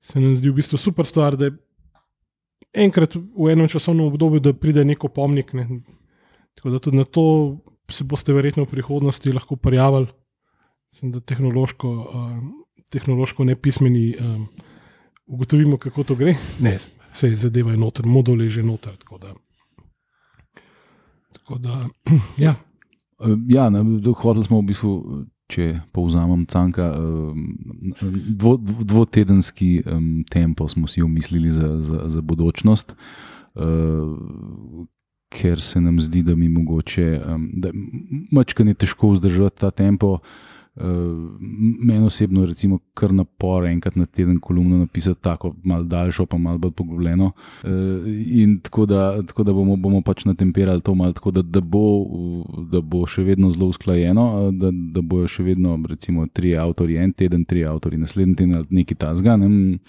[0.02, 1.58] se nam zdi v bistvu super stvar, da je
[2.74, 5.54] enkrat v enem časovnem obdobju, da pride neko pomnik.
[5.54, 5.68] Ne.
[6.58, 7.58] Tako da tudi na to
[7.92, 10.08] se boste verjetno v prihodnosti lahko prijavili,
[10.92, 12.32] Mislim, da tehnološko, uh,
[12.92, 14.48] tehnološko nepismeni um,
[15.26, 16.36] ugotovimo, kako to gre.
[16.60, 16.78] Ne,
[17.12, 18.98] se zadeva je noter, modul je že noter.
[18.98, 19.34] Tako da,
[21.34, 21.88] tako da
[22.46, 22.56] ja.
[23.48, 23.84] Ja, ne,
[24.18, 24.92] hoteli smo v bistvu,
[25.52, 32.22] če povzamem canka, eh, dvo, dvo- dvotedenski em, tempo smo si omislili za, za, za
[32.22, 34.08] bodočnost, eh,
[35.32, 37.70] ker se nam zdi, da mi mogoče, em, da
[38.32, 40.18] mačka je težko vzdržati ta tempo.
[40.18, 46.38] Uh, Meni osebno je kar napor enkrat na teden kolumno napisati tako, malo daljšo, pa
[46.38, 47.32] malo bolj poglobljeno.
[47.64, 47.70] Uh,
[48.26, 52.06] in tako da, tako da bomo, bomo pač natemperali to malo, tako da, da, bo,
[52.72, 56.98] da bo še vedno zelo usklajeno, uh, da, da bojo še vedno, recimo, tri avtorji
[57.04, 59.36] en teden, tri avtorji naslednji teden ali neki tasga.
[59.38, 59.80] Ne,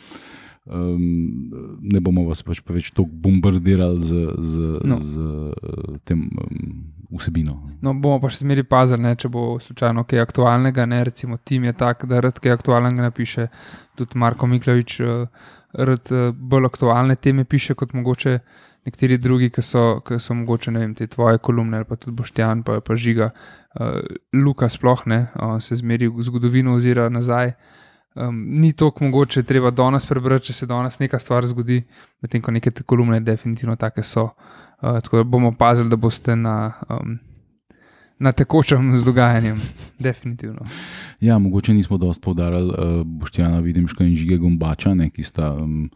[0.66, 4.98] um, ne bomo vas pač pa več tako bombardirali z, z, No.
[4.98, 6.74] z tem um,
[7.18, 7.56] vsebino.
[7.82, 10.86] No, bomo pa še zmeri pazili, ne, če bo slučajno kaj aktualnega.
[10.88, 13.48] Ne, recimo, tim je tak, da rad kaj aktualnega napiše.
[13.98, 15.26] Tudi Marko Miklavič uh,
[15.72, 18.38] rad uh, bolj aktualne teme piše kot mogoče
[18.86, 22.64] nekateri drugi, ki so, ki so mogoče vem, te tvoje kolumne ali pa tudi Boštjan,
[22.66, 23.30] pa, pa Žiga.
[23.78, 24.00] Uh,
[24.34, 27.54] Luka sploh ne, on se zmeri v zgodovino ozira nazaj.
[28.14, 31.78] Um, ni toliko mogoče treba danes prebrati, če se danes neka stvar zgodi,
[32.20, 34.26] medtem ko neke te kolumne definitivno take so.
[34.82, 37.16] Uh, tako da bomo pazili, da boste na, um,
[38.18, 39.60] na tekočem z dogajanjem.
[39.98, 40.66] Definitivno.
[41.20, 45.88] Ja, mogoče nismo dosti poudarjali uh, Boštjana Videmška in Žige Gombača, ne, ki sta um,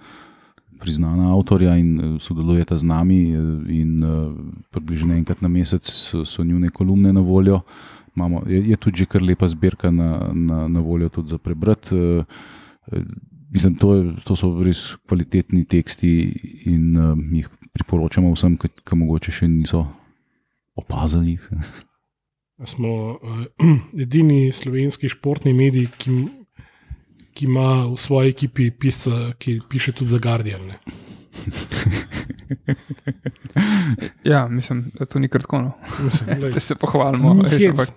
[0.80, 3.20] priznana avtorja in uh, sodelujeta z nami.
[3.76, 4.00] In
[4.70, 5.84] približno enkrat na mesec
[6.24, 7.60] so, njune kolumne na voljo.
[8.16, 11.94] Imamo, je, je tudi že kar lepa zbirka na, na, na voljo tudi za prebrati.
[11.94, 12.24] Uh,
[12.92, 13.02] uh,
[13.50, 16.10] Mislim, to, je, to so res kvalitetni teksti
[16.66, 19.84] in uh, jih priporočamo vsem, ki, ki mogoče še niso
[20.76, 21.38] opazili.
[22.66, 23.44] Smo uh,
[24.04, 26.16] edini slovenski športni medij, ki,
[27.36, 30.72] ki ima v svoji ekipi pisca, ki piše tudi za Guardian.
[34.24, 35.61] Ja, mislim, da to ni kratko.
[35.61, 35.72] No.
[36.00, 37.92] Mislim, Če se pohvalimo, hec.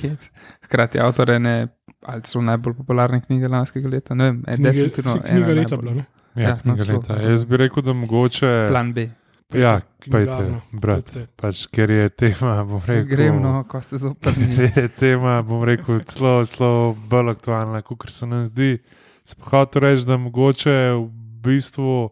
[0.00, 0.30] hec.
[0.62, 1.68] Hkrati avtor ene
[2.02, 4.14] ali celo najbolj popularne knjige lanskega leta.
[4.14, 5.94] Ne vem, je Knjige, definitivno saj knjiga leta najbolj- bila.
[5.94, 6.04] Ne?
[6.34, 6.98] Ja, Ja, ja no, knjiga celo.
[6.98, 7.20] leta.
[7.22, 8.50] Jaz bi rekel, da mogoče.
[8.68, 9.08] Plan B.
[9.54, 11.04] Ja, pojte, knjigarno, brat.
[11.04, 11.26] kupite.
[11.36, 13.08] Pač, ker je tema, bom Se rekel.
[13.08, 14.48] grem, no, ko ste zoprni.
[14.76, 16.70] je tema, bom rekel, zelo, zelo
[17.06, 18.78] bolj aktualna, kot se nam zdi.
[19.24, 21.06] Spohajam reči, da mogoče v
[21.40, 22.10] bistvu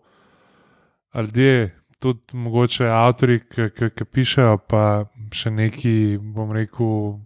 [1.16, 1.74] ljudje,
[2.04, 7.20] tudi mogoče avtori, ki- pišejo, pa še neki, bom rekel,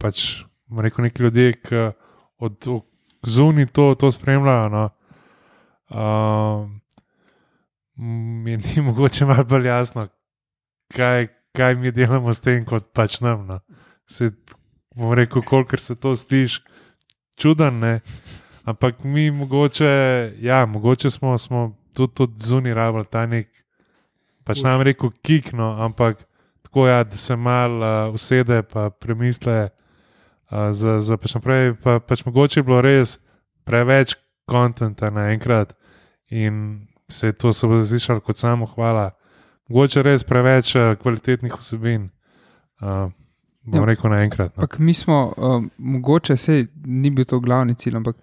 [0.00, 1.84] pač, bom rekel neki ljudje, ki
[2.42, 2.68] od
[3.24, 4.68] zunaj to, to spremljajo.
[4.68, 4.84] No.
[5.92, 6.80] Um,
[8.42, 10.08] mi ni mogoče malo bolj jasno,
[10.92, 13.46] kaj, kaj mi delamo s tem, kot pač nam.
[13.48, 13.60] No.
[14.10, 14.32] Se,
[14.96, 16.60] bom rekel, kolikor se to sliši
[17.40, 18.00] čuden, ne?
[18.64, 19.88] ampak mi mogoče,
[20.38, 23.48] ja, mogoče smo, smo tudi od zunaj rabili ta nek,
[24.44, 26.24] pač nam rekel, kikno, ampak
[26.62, 29.68] tako ja, da se mal uh, usede pa premisle.
[30.50, 33.16] Uh, za, za pač naprej, pa, pač mogoče je bilo res
[33.64, 35.72] preveč konta naenkrat
[36.28, 39.10] in se je to se bo zvišalo kot samo hvala.
[39.68, 42.10] Mogoče res preveč uh, kvalitetnih vsebin,
[42.82, 43.08] uh,
[43.64, 43.86] bom Ja.
[43.86, 44.56] rekel naenkrat.
[44.56, 44.66] No.
[44.78, 48.16] Mi smo, um, mogoče, sej ni bil to glavni cilj, ampak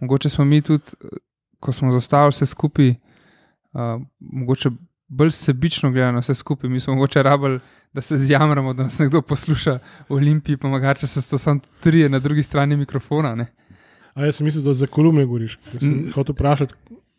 [0.00, 1.18] mogoče smo mi tudi uh,
[1.60, 4.70] ko smo zastavili vse skupaj, uh, mogoče
[5.08, 7.60] bolj sebično gledano vse skupaj, mi smo mogoče rabili,
[7.92, 9.78] da se zjamramo, da nas nekdo posluša
[10.08, 13.34] v Olimpiji, pa mogoče se to samo trije na drugi strani mikrofona.
[13.34, 13.46] Ne?
[14.14, 15.26] A jaz sem mislil, da za kolumne
[15.72, 16.10] Sem Mm.
[16.12, 16.74] hotel vprašati,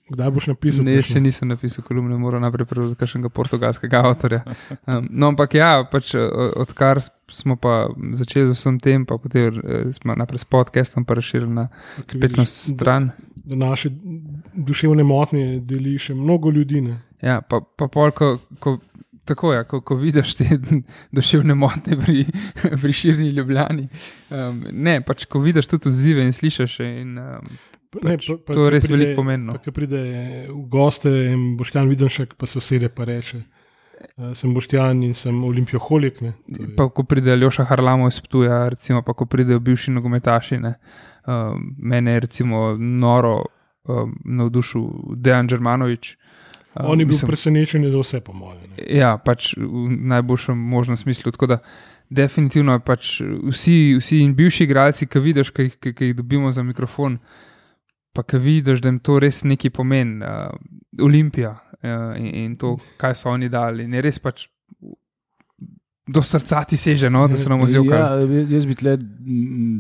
[0.10, 0.86] kdaj boš napisal.
[0.86, 4.44] Ne, še nisem napisal kolumne, moram najprej prebrati kakšnega portugalskega avtorja.
[4.88, 9.54] Um, no, ampak ja, pač, o- odkar smo pa začeli z vsem tem, pa potem
[9.58, 11.68] eh, smo najprej s podcastom pa razširili na
[12.00, 13.10] spletno vidiš, da- stran.
[13.38, 13.90] Da naše
[14.56, 16.82] duševne motnje deli še mnogo ljudi.
[16.82, 16.98] Ne?
[17.22, 18.78] Ja, pa, pa pol, ko, ko,
[19.26, 20.60] tako je, ko, ko vidiš te
[21.18, 22.26] duševne motnje pri,
[22.82, 23.88] pri širni ljubljeni.
[24.30, 26.80] Um, ne, pač ko vidiš tudi odzive in slišiš.
[26.86, 27.58] In, um,
[28.04, 29.56] Ne, Pač to je res veliko pomembno.
[29.64, 30.00] Ko pride
[30.52, 33.40] v goste in Boštjan Videnšek, pa se usede pa reče.
[34.20, 36.20] Uh, sem Boštjan in sem olimpijoholik.
[36.22, 36.34] ne.
[36.78, 40.60] Pa ko pride Ljoša Harlamo iz Ptuja, recimo, pa ko pridejo bivši nogometaši.
[40.62, 40.76] Ne,
[41.26, 43.46] um, mene je recimo noro
[43.88, 46.18] um, navdušil Dejan Džermanovič.
[46.80, 48.60] Um, On je bil mislim- presenečen za vse, po mojem.
[48.90, 51.32] Ja, pač v najboljšem možnem smislu.
[51.32, 51.58] Tako da,
[52.10, 56.64] definitivno pač vsi, vsi in bivši igralci, ki vidiš, ki jih, ki jih dobimo za
[56.64, 57.18] mikrofon,
[58.14, 60.54] pa ki vidiš, da jim to res nekaj pomeni, uh,
[61.02, 61.52] Olimpija
[61.84, 63.84] uh, in, in to, kaj so oni dali.
[63.84, 64.48] In je res pač
[66.08, 67.86] do srca ti seže, no, da se nam odziv.
[67.86, 68.16] Ja,
[68.48, 68.98] jaz bi tle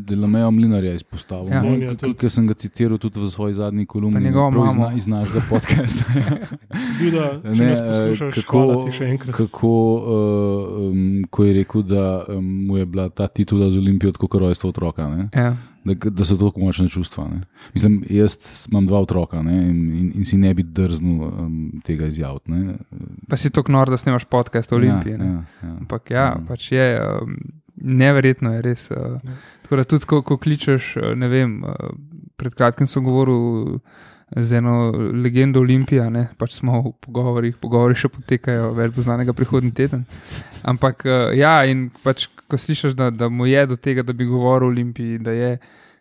[0.05, 1.47] Delameja Mlinarja izpostavil.
[1.47, 1.55] Ja.
[1.55, 1.61] Ja.
[1.63, 4.97] On je tudi- Ker sem ga citiral tudi v svoji zadnji kolumni, Pa njegovo prav
[4.97, 6.03] iz, našega podcasta.
[6.99, 8.89] Bil, da, če Ne, eh, poslušaš, kako,
[9.31, 14.11] kako uh, um, ko je rekel, da um, mu je bila ta titula z Olimpijo
[14.11, 15.07] kot rojstvo otroka.
[15.07, 15.29] Ne?
[15.33, 15.55] Ja.
[15.87, 17.27] Da, da so to tako močne čustva.
[17.27, 17.41] Ne?
[17.73, 18.35] Mislim, jaz
[18.67, 19.57] imam dva otroka ne?
[19.63, 22.51] in, in, in si ne bi drznil um, tega izjaviti.
[22.51, 22.75] ne.
[23.27, 25.11] Pa si tako nor, da snimaš podcast o Olimpiji.
[25.11, 25.25] Ja, ne.
[25.25, 25.75] ja, ja.
[25.77, 26.45] Ampak ja, Mm.
[26.47, 27.37] pač je um,
[27.75, 28.91] neverjetno, je res.
[28.91, 29.37] Uh, Ja.
[29.63, 31.71] tako da tudi, ko, ko kličeš, uh, ne vem, uh,
[32.37, 33.79] pred kratkim sem govoril
[34.35, 34.91] z eno
[35.23, 40.03] legendo Olimpija, ne, pač smo v pogovorih, pogovori še potekajo, več bo znanega prihodnji teden.
[40.67, 44.25] Ampak uh, ja, in pač, ko slišiš, da, da mu je do tega, da bi
[44.25, 45.57] govoril o Olimpiji, da je,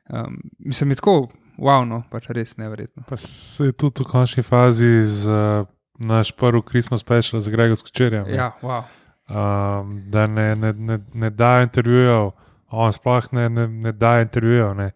[0.09, 1.29] um, mislim, je tako,
[1.59, 3.03] wow, no, pač res neverjetno.
[3.09, 5.67] Pa se je tudi v končni fazi z uh,
[5.99, 8.29] naš prvi Christmas special z Gregom Skočerjem.
[8.35, 8.85] Ja, wow.
[9.29, 12.31] um, da ne, ne, ne, ne da intervjujev,
[12.71, 14.93] on sploh ne, ne, ne da intervjujev, ne.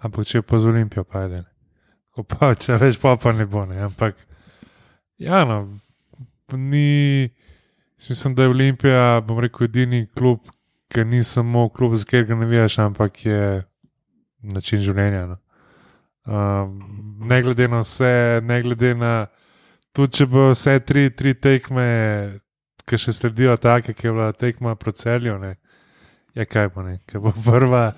[0.00, 1.44] ampak če pa z Olimpijo pajde.
[2.16, 3.66] Ko pa če več pa, pa ne bo.
[3.68, 3.82] Ne.
[3.84, 4.16] Ampak,
[5.20, 5.60] ja, no,
[6.56, 7.28] ni,
[8.08, 10.40] mislim, da je Olimpija, bom rekel, edini klub,
[10.90, 13.62] ki ni samo klub, za katerega navijaš, ampak je
[14.42, 15.26] način življenja.
[15.26, 15.38] No.
[16.30, 16.80] Um,
[17.26, 19.14] ne glede na vse, ne glede na
[19.96, 21.86] tudi, če bo vse tri, tri tekme,
[22.86, 24.74] ki še sledijo, take, ki je bila tekma.
[25.40, 25.54] Ne.
[26.34, 27.94] Ja, kaj bo ne, ki bo prva,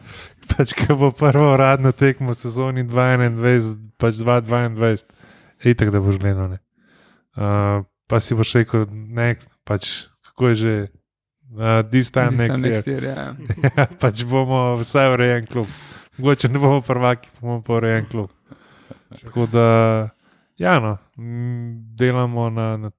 [0.53, 5.05] pač ki bo prva uradna tekma v sezoni 2021, pač 2022,
[5.73, 6.57] itek, da boš gledal.
[6.57, 6.61] ne.
[7.37, 9.35] Uh, pa si boš rekel, ne,
[9.65, 10.75] pač kako je že,
[11.57, 12.75] uh, this time This next time year.
[12.75, 13.37] next year ja.
[13.77, 15.67] Ja, pač bomo vsaj urejen klub.
[16.19, 18.31] Mogoče ne bomo prvaki, bomo pa urejen klub.
[19.23, 20.09] Tako da,
[20.57, 20.97] ja, no,
[21.97, 22.91] delamo na, na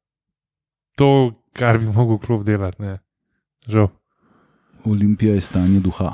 [0.96, 2.82] to, kar bi mogel klub delati.
[2.82, 2.98] Ne.
[3.68, 3.88] Žal.
[4.86, 6.12] Olimpija je stanje duha.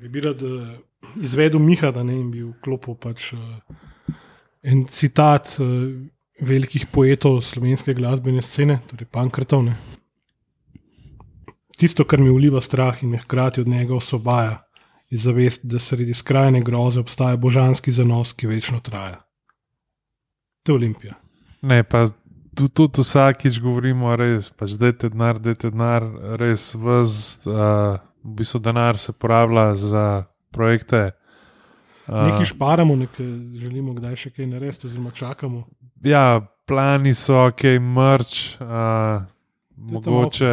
[0.00, 0.68] Bi rad uh,
[1.22, 4.16] izvedel Miha, da ne in bi vklopil pač, uh,
[4.62, 5.88] en citat uh,
[6.42, 9.64] velikih poetov slovenske glasbene scene, torej Pankrtov.
[9.64, 9.76] Ne.
[11.82, 14.60] Tisto, kar mi vliva strah in me hkrati od njega osvobaja,
[15.10, 19.18] je zavest, da sredi skrajne groze obstaja božanski zanos, ki večno traja.
[20.62, 21.14] To je Olimpija.
[21.62, 22.04] Ne, pa
[22.54, 26.06] tu- tudi vsakič govorimo, res, pač dajte denar, dajte denar,
[26.38, 31.10] res vz, uh, v bistvu denar se porablja za projekte.
[32.06, 33.26] Uh, Nekaj šparamo, nekaj
[33.58, 35.64] želimo, kdaj še kaj narediti, oziroma čakamo.
[36.04, 39.26] ja, plani so, ok, mrč, uh,
[39.82, 40.52] mogoče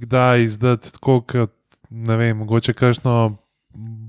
[0.00, 1.52] kdaj izdati tako, kot
[1.90, 3.36] ne vem, mogoče kakšno,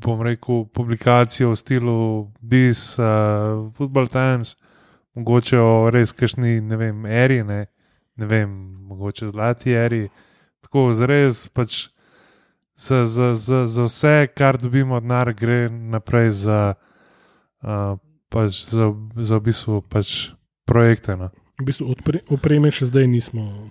[0.02, 4.56] bom rekel, publikacijo v stilu This, uh, Football Times,
[5.14, 7.66] mogoče o res kakšni, ne vem, eri, ne,
[8.16, 8.54] ne vem,
[8.88, 10.08] mogoče zlati eri.
[10.62, 11.88] Tako, zares pač.
[12.82, 16.74] Za, za, za, za vse, kar dobimo od denar, gre naprej za,
[17.62, 18.00] uh,
[18.30, 20.32] pač za, za v bistvu pač
[20.66, 21.14] projekte.
[21.14, 21.30] No.
[21.62, 21.94] V bistvu
[22.34, 23.70] opreme še zdaj nismo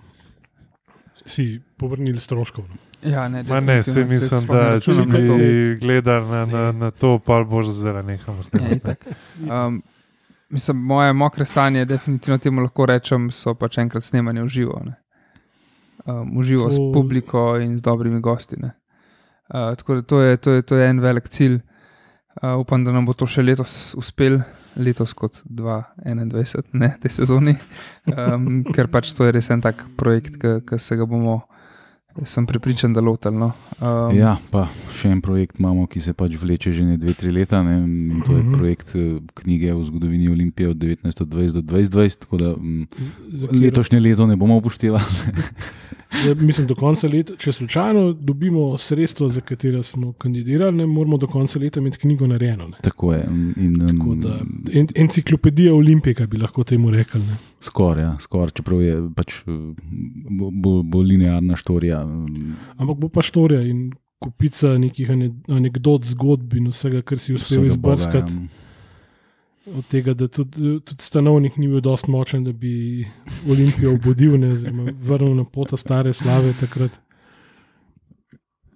[1.25, 2.65] si povrnili stroškov.
[2.69, 2.75] No.
[3.01, 7.19] Ja, ne, Ma ne, se mislim, ne da če bi gledali na, na, na to,
[7.19, 8.49] pa boš zdaj nehal s.
[9.49, 9.81] Um,
[10.49, 14.81] mislim, moje mokre sanje, definitivno temu lahko rečem, so pač enkrat snemanje v živo.
[14.85, 14.93] ne.
[16.05, 18.55] Um, v živo s To- publiko in z dobrimi gosti.
[18.61, 18.71] ne.
[19.49, 21.59] Uh, tako da to je, to, je, to je en velik cilj.
[22.41, 24.39] Uh, upam, da nam bo to še letos uspel.
[24.75, 27.55] Letos kot 2021, ne te sezoni,
[28.07, 31.41] um, ker pač to je res en tak projekt, ki se ga bomo.
[32.25, 33.53] Sem pripričan, da lotalno.
[33.79, 37.31] Um, ja, pa še en projekt imamo, ki se pač vleče že ne dve, tri
[37.31, 37.61] leta.
[37.63, 38.51] Ne, in to je Mhm.
[38.51, 42.19] projekt eh, knjige o zgodovini Olimpije od 1920 do 2020.
[42.19, 45.07] Tako da m, Za katero- letošnje leto ne bomo upoštevali.
[46.35, 51.27] Mislim, do konca leta, če slučajno dobimo sredstva, za katera smo kandidirali, ne moramo do
[51.27, 52.67] konca leta imeti knjigo narejeno.
[52.67, 52.77] Ne.
[52.83, 53.23] Tako je.
[53.57, 54.35] In, Tako da,
[54.73, 57.21] en, enciklopedija Olimpije, bi lahko temu rekli.
[57.21, 57.37] Ne.
[57.59, 59.51] Skoraj, ja, skor, čeprav je pač eh,
[60.29, 62.01] bo, bo, bo linearna štorija.
[62.77, 63.91] Ampak bo pa štorija in
[64.21, 68.33] kupica nekih ane- anegdot, zgodb in vsega, kar si uspel vsega Boga, izbrskati.
[68.33, 68.47] ja.
[69.77, 73.05] Od tega, da tudi, tudi stanovnik ni bil dost močen, da bi
[73.49, 76.99] Olimpijo obudil, ne, oziroma vrnil na pot stare slave takrat.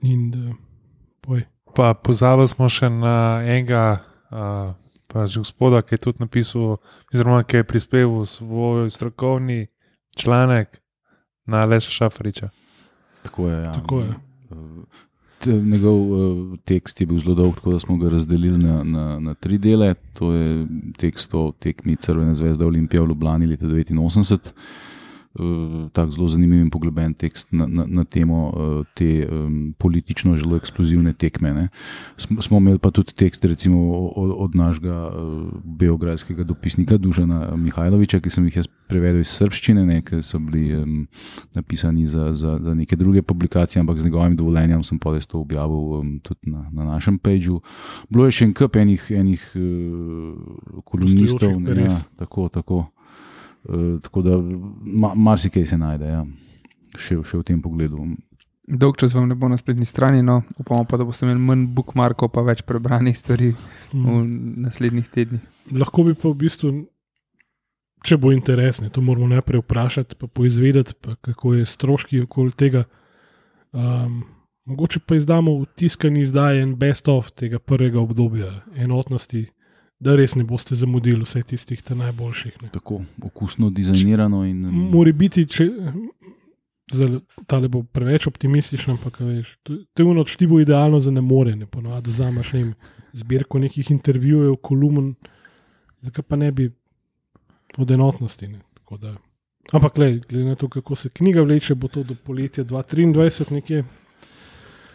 [0.01, 0.53] In da,
[1.21, 1.43] poj.
[1.75, 3.97] Pa pozabili smo še na enega
[4.31, 4.71] uh,
[5.11, 6.77] pač gospoda, ki je tudi napisal,
[7.13, 9.67] oziroma ki je prispeval svoj strokovni
[10.15, 10.79] članek
[11.45, 12.49] na Leša Šafariča.
[13.23, 13.63] Tako je.
[13.63, 13.73] Ja.
[13.73, 14.24] Tako je.
[15.45, 19.19] Te, njegov uh, tekst je bil zelo dolg, tako da smo ga razdelili na, na,
[19.19, 19.93] na tri dele.
[20.17, 20.65] To je
[20.97, 24.51] tekst o tekmi Crvene zvezde Olimpije v Ljubljani leta 1989.
[25.35, 30.37] Uh, tak zelo zanimiv in poglobljen tekst na, na, na temo uh, te um, politično
[30.39, 31.53] zelo eksplozivne tekme.
[31.53, 31.65] ne.
[32.17, 38.19] Smo, smo imeli pa tudi tekst recimo, od, od našega uh, beograjskega dopisnika Dužana Mihajloviča,
[38.23, 41.03] ki sem jih jaz prevedel iz srščine, ne, ki so bili um,
[41.55, 45.43] napisani za, za, za neke druge publikacije, ampak z njegovim dovoljenjem sem pa res to
[45.43, 47.59] objavil um, tudi na, na našem pageu.
[48.09, 52.85] Bilo je še en kup enih, enih uh, kolumnistov, ne, ja, tako, tako.
[53.65, 56.25] Uh, tako da ma, marsikaj se najde, ja.
[56.97, 58.03] še, še v tem pogledu.
[58.65, 61.65] Dolg čas vam ne bo na spletni strani, no upamo pa, da boste imeli manj
[61.77, 64.61] bookmarkov, pa več prebranih stvari v Mm.
[64.65, 65.41] naslednjih tednih.
[65.71, 66.71] Lahko bi pa v bistvu,
[68.05, 72.85] če bo interesno, to moramo najprej vprašati, pa poizvedeti, pa kako je stroški okoli tega.
[73.73, 74.23] Um,
[74.65, 79.45] mogoče pa izdamo v tiskani izdaji en best of tega prvega obdobja enotnosti,
[79.99, 82.61] da res ne boste zamudili vseh tistih najboljših.
[82.61, 82.69] Ne.
[82.73, 84.43] Tako okusno dizajnirano.
[84.45, 85.69] In, um, Mori biti, če
[87.47, 91.55] ta le bo preveč optimističen, ampak veš, to je ono čtivo idealno za ne more,
[91.55, 92.73] ne ponovadi vzameš ne vem,
[93.13, 95.13] zbirko nekih intervjujev, kolumn,
[96.05, 96.69] zakaj pa ne bi
[97.77, 98.47] od enotnosti.
[98.47, 98.61] Ne.
[99.73, 103.83] Ampak, gled, glede na to, kako se knjiga vleče, bo to do poletja 2023 nekje.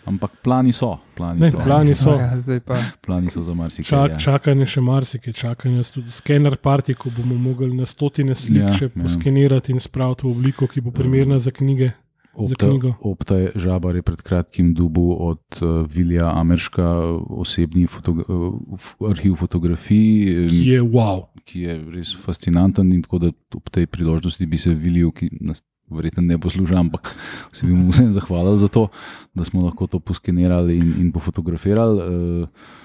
[0.04, 0.98] Ampak plani so.
[1.14, 2.10] Plani Ne, so, plani so.
[2.10, 3.88] Ja, zdaj pa plani so za marsikaj.
[3.88, 4.18] Čak, ja.
[4.18, 8.84] čakanje še marsikaj, čakanje tudi skener parti, ko bomo mogli na stotine slik Ja, še
[8.86, 9.02] ja.
[9.02, 11.92] poskenirati in spraviti v obliko, ki bo primerna za knjige.
[12.30, 12.94] za Opta, knjigo.
[13.02, 16.86] Opta je žabar je pred kratkim dubu od uh, Vilja Amerška
[17.28, 18.24] osebni fotogra
[18.72, 21.26] f- arhiv fotografij, Ki eh, je wow.
[21.44, 25.60] ki je res fascinanten in tako da ob tej priložnosti bi se Vilju, ki nas
[25.90, 27.14] verjetno ne posluša, ampak
[27.56, 28.88] se bi mu vsem zahvalil za to,
[29.34, 31.98] da smo lahko to poskenirali in, in pofotografirali.
[32.42, 32.76] Uh,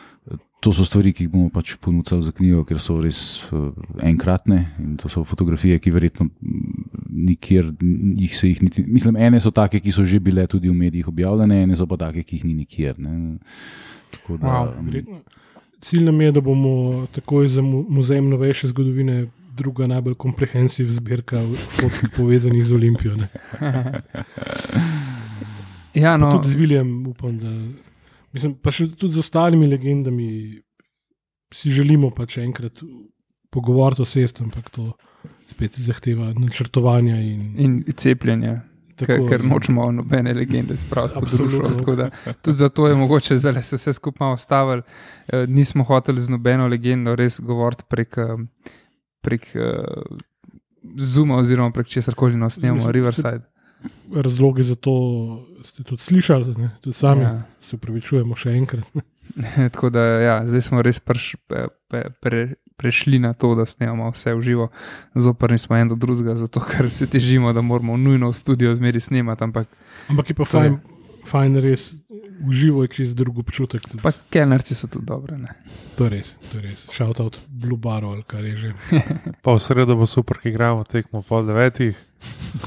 [0.63, 3.67] To so stvari, ki jih bomo pač ponudili za knjigo, ker so res uh,
[4.01, 6.85] enkratne in to so fotografije, ki verjetno mm,
[7.27, 7.67] nikjer
[8.17, 8.81] jih se jih niti.
[8.87, 11.99] Mislim, ene so take, ki so že bile tudi v medijih objavljene, ene so pa
[12.01, 12.97] take, ki jih ni nikjer.
[12.97, 13.37] Ne.
[14.15, 15.19] Tako da, Wow, mm, Verjetno.
[15.85, 21.39] Cilj nam je, da bomo takoj za mu- muzej novejše zgodovine druga najbolj komprehensivna zbirka
[21.71, 23.15] fotk povezanih z Olimpijo.
[23.15, 23.27] Ne.
[25.95, 26.25] ja, No.
[26.25, 27.51] no, Tudi z Viljem upam, da.
[28.33, 30.27] Mislim, pa še tudi z ostalimi legendami
[31.49, 32.81] si želimo pač enkrat
[33.49, 34.89] pogovoriti o sest, ampak to
[35.47, 38.57] spet zahteva načrtovanja in, in cepljenje.
[38.97, 41.59] Ker, ker in- nočemo nobene legende spraviti Absolutno.
[41.59, 41.77] družbo.
[41.77, 44.83] tako da Tudi zato je mogoče zdaj se vse skupaj malo ustavili.
[45.27, 48.35] Eh, Nismo hoteli z nobeno legendo res govoriti prek, eh,
[49.25, 50.15] prek uh,
[51.01, 53.41] Zuma oziroma prek česar koli nas snemamo, Riverside.
[54.13, 54.93] Razloge za to
[55.65, 56.69] ste tudi slišali, ne?
[56.81, 57.25] tudi sami.
[57.25, 57.41] Ja.
[57.59, 58.85] Se upravičujemo še enkrat.
[59.73, 62.43] Tako da ja, zdaj smo res prš, pe, pe, pre,
[62.77, 64.67] prešli na to, da snemamo vse v živo,
[65.15, 69.01] zoprni smo en do drugega, zato ker se težimo, da moramo nujno v studio zmeri
[69.01, 69.67] snemati, ampak
[70.09, 70.77] Ampak je pa fajn,
[71.25, 71.89] fajn res
[72.41, 73.81] uživo je čez drug občutek.
[74.03, 75.37] Pa kelnerci so tudi dobre.
[75.37, 75.55] Ne?
[75.95, 76.87] To je res, to je res.
[76.91, 78.73] Shout out Blue Baro ali kar je že.
[79.43, 81.95] Pa v sredo bo super, ki igramo tekmo pol devetih.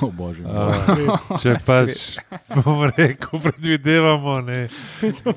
[0.00, 0.46] O bože.
[0.46, 0.70] Uh,
[1.40, 2.22] če pač
[2.54, 4.68] bomo rekel, predvidevamo, ne,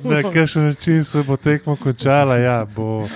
[0.03, 2.37] na kakšen način se bo tekmo končala.
[2.37, 3.07] Ja, bo,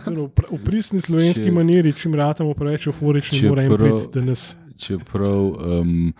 [0.00, 4.08] Torej, v pr- V pristni slovenski Če- maniri, čim ratamo preveč euforični, mora Čeprav- priti,
[4.10, 5.42] da nas Čeprav,
[5.80, 6.12] um,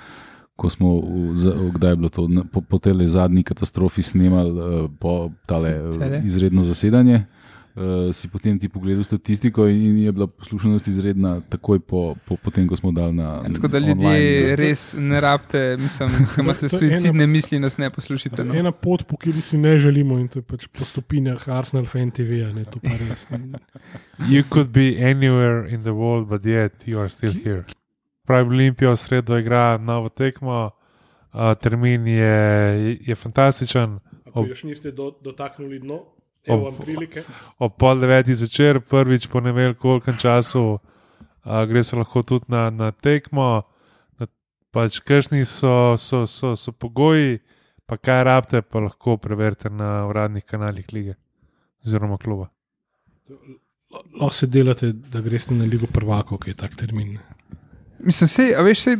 [0.61, 4.53] ko smo, v, v, kdaj je bilo to, na- po, po tej zadnji katastrofi snemali
[4.53, 5.73] uh, po tale
[6.21, 7.25] izredno zasedanje,
[7.73, 12.37] uh, si potem ti pogledal statistiko in, in je bila poslušanost izredna, takoj po, po,
[12.37, 13.41] po tem, ko smo dali na.
[13.43, 14.57] Tako da ljudje online.
[14.57, 18.45] res ne rabite, mislim, da imate je ena- suicidne misli, nas ne poslušate.
[18.45, 18.55] No.
[18.55, 22.11] Ena pot, po kateri si ne želimo, in to je pač po stopinjah Arsenal Fan
[22.13, 22.45] TV.
[22.53, 23.25] Ne, to pa res.
[24.29, 27.65] You could be anywhere in the world, but yet you are still here.
[28.31, 33.99] Pravi Olimpijo v sredo igra novo tekmo, uh, termin je, je fantastičen.
[34.33, 37.25] Ko još niste do, dotaknili dno, Ob- evo vam prilike.
[37.59, 42.45] Ob pol devetih zvečer, prvič po ne vem kolikem času, uh, gre se lahko tudi
[42.49, 43.63] na, na tekmo.
[44.19, 44.31] Na,
[44.71, 47.41] pač, Kakšni so, so, so, so pogoji,
[47.83, 51.19] pa kaj rabite, pa lahko preverite na uradnih kanalih lige
[51.83, 52.47] oziroma kluba.
[53.91, 57.19] Lahko se delate, da greste na Ligo prvakov, ki je tak termin.
[58.05, 58.97] Mislim, sej, a veš, sej,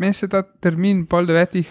[0.00, 1.68] meni se ta termin pol devetih,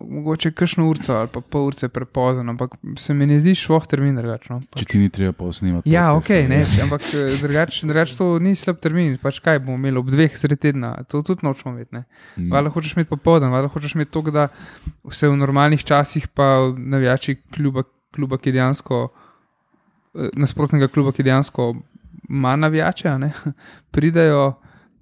[0.00, 4.16] mogoče kakšno urco ali pa pol urce prepozen, ampak se mi ne zdi šloh termin
[4.16, 4.60] drugačno.
[4.76, 5.90] Če ti ni treba pa snemati.
[5.90, 7.06] Ja, ok, ne, ampak
[7.40, 9.16] drugače drugač to ni slab termin.
[9.22, 11.96] Pač kaj bomo imeli ob dveh sred tedna, to tudi nočemo imeti.
[11.96, 12.04] ne.
[12.36, 12.52] Mm.
[12.52, 14.48] Valjda hočeš imeti popoldan, valjda hočeš imeti to, da
[15.08, 17.82] vse v normalnih časih, pa navijači kluba,
[18.14, 19.02] kluba ki dejansko,
[20.14, 21.74] eh, nasprotnega kluba, ki dejansko
[22.28, 23.32] ima navijače, ne,
[23.94, 24.52] pridajo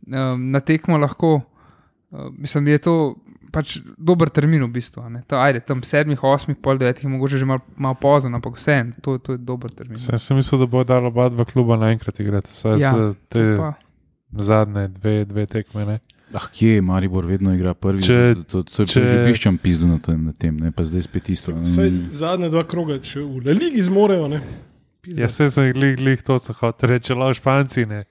[0.06, 1.42] um, na tekmo lahko.
[2.10, 2.94] Uh, mislim, da je to
[3.50, 5.00] pač dober termin v bistvu.
[5.00, 5.22] a ne.
[5.26, 9.18] To, ajde, tam sedmih, osmih, pol devetih, mogoče že malo mal pozno, ampak vseeno, to,
[9.18, 9.96] to je dober termin.
[9.96, 12.92] Sem, sem mislil, da bo dal oba dva kluba naenkrat igrati, vsaj Ja,
[13.28, 13.72] te Pa,
[14.32, 15.84] zadnje dve, dve tekme.
[15.86, 15.96] Ne?
[16.32, 18.02] Ah, kje je Maribor vedno igra prvi?
[18.02, 20.70] Če- to, to, to, to če- je že piščam pizdu na tem, na tem ne?
[20.70, 21.54] pa zdaj spet isto.
[21.54, 22.10] Vsaj Mm.
[22.12, 24.28] zadnje dva kroga, če v La Ligi zmorejo.
[24.28, 24.42] Ne,
[25.00, 25.22] Pizda.
[25.22, 28.04] Ja, se sem glih, glih to sem hotel reči, lahko španci ne.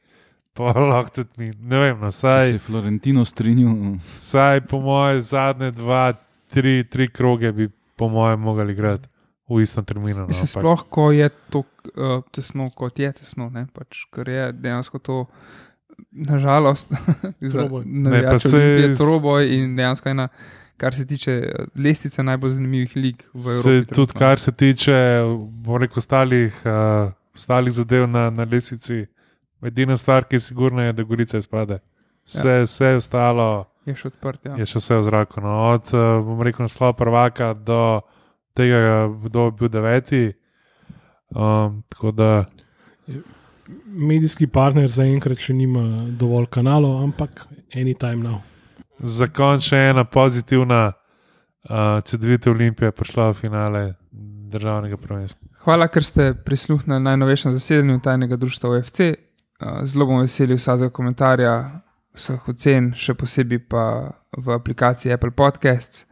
[0.56, 1.50] Pa lahko tudi mi.
[1.62, 6.14] Ne vem, no, Če se saj, je Florentino strinjal, saj po moje zadnje dva,
[6.48, 9.10] tri, tri kroge bi po mojem mogli igrati
[9.46, 10.20] v istem terminu.
[10.20, 14.46] No, Mislim, sploh, ko je to uh, tesno, kot je tesno, ne, pač, ker je
[14.54, 15.18] dejansko to,
[16.12, 16.88] nažalost.
[17.86, 20.28] Ne, pa se- Olimpije troboj in dejansko ena,
[20.78, 23.86] kar se tiče eh, lestvice najbolj zanimivih lig v Se, Evropi.
[23.86, 24.20] tudi trenutno.
[24.20, 24.98] kar se tiče
[25.58, 29.06] bom rekel, ostalih, uh, ostalih zadev na, na lesvici,
[29.66, 31.80] edina stvar, ki je sigurna, je, da Gorica izpade.
[32.26, 32.66] Vse, ja.
[32.66, 33.50] vse ostalo
[33.86, 34.48] je še odprt.
[34.48, 34.58] Ja.
[34.60, 35.44] je še vse v zraku.
[35.46, 35.54] No.
[35.76, 38.02] Od uh, bom rekel, naslova prvaka do
[38.58, 40.26] tega, kdo je bil deveti.
[41.36, 42.30] Um, tako da
[43.86, 48.44] Medijski partner zaenkrat še nima dovolj kanalov, ampak anytime now.
[49.00, 53.82] za konec še ena pozitivna, uh, CD-vita Olimpija je prišla v finale
[54.54, 55.50] državnega prvenstva.
[55.66, 59.16] Hvala, ker ste prisluhnili najnovejšem zasedanju tajnega društva OFC.
[59.60, 61.54] Zelo bom vesel vsakega komentarja,
[62.16, 63.86] vseh ocen, še posebej pa
[64.36, 66.04] v aplikaciji Apple Podcasts.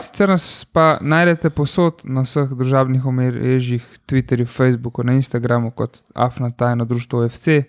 [0.00, 6.50] Sicer nas pa najdete posod na vseh družabnih omrežjih, Twitterju, Facebooku, na Instagramu kot Afna
[6.50, 7.62] tajno društvo OFC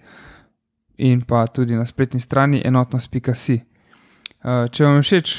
[0.98, 3.60] in pa tudi na spletni strani enotnost.si.
[4.46, 5.36] Če vam je všeč,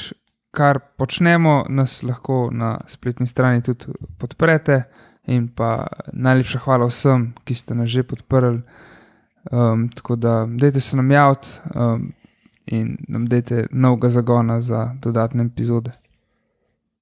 [0.55, 4.85] kar počnemo, nas lahko na spletni strani tudi podprete.
[5.27, 8.61] In pa najlepša hvala vsem, ki ste nas že podprli.
[9.51, 12.13] Um, tako da, dajte se nam javiti um,
[12.65, 15.91] in nam dajte novega zagona za dodatne epizode.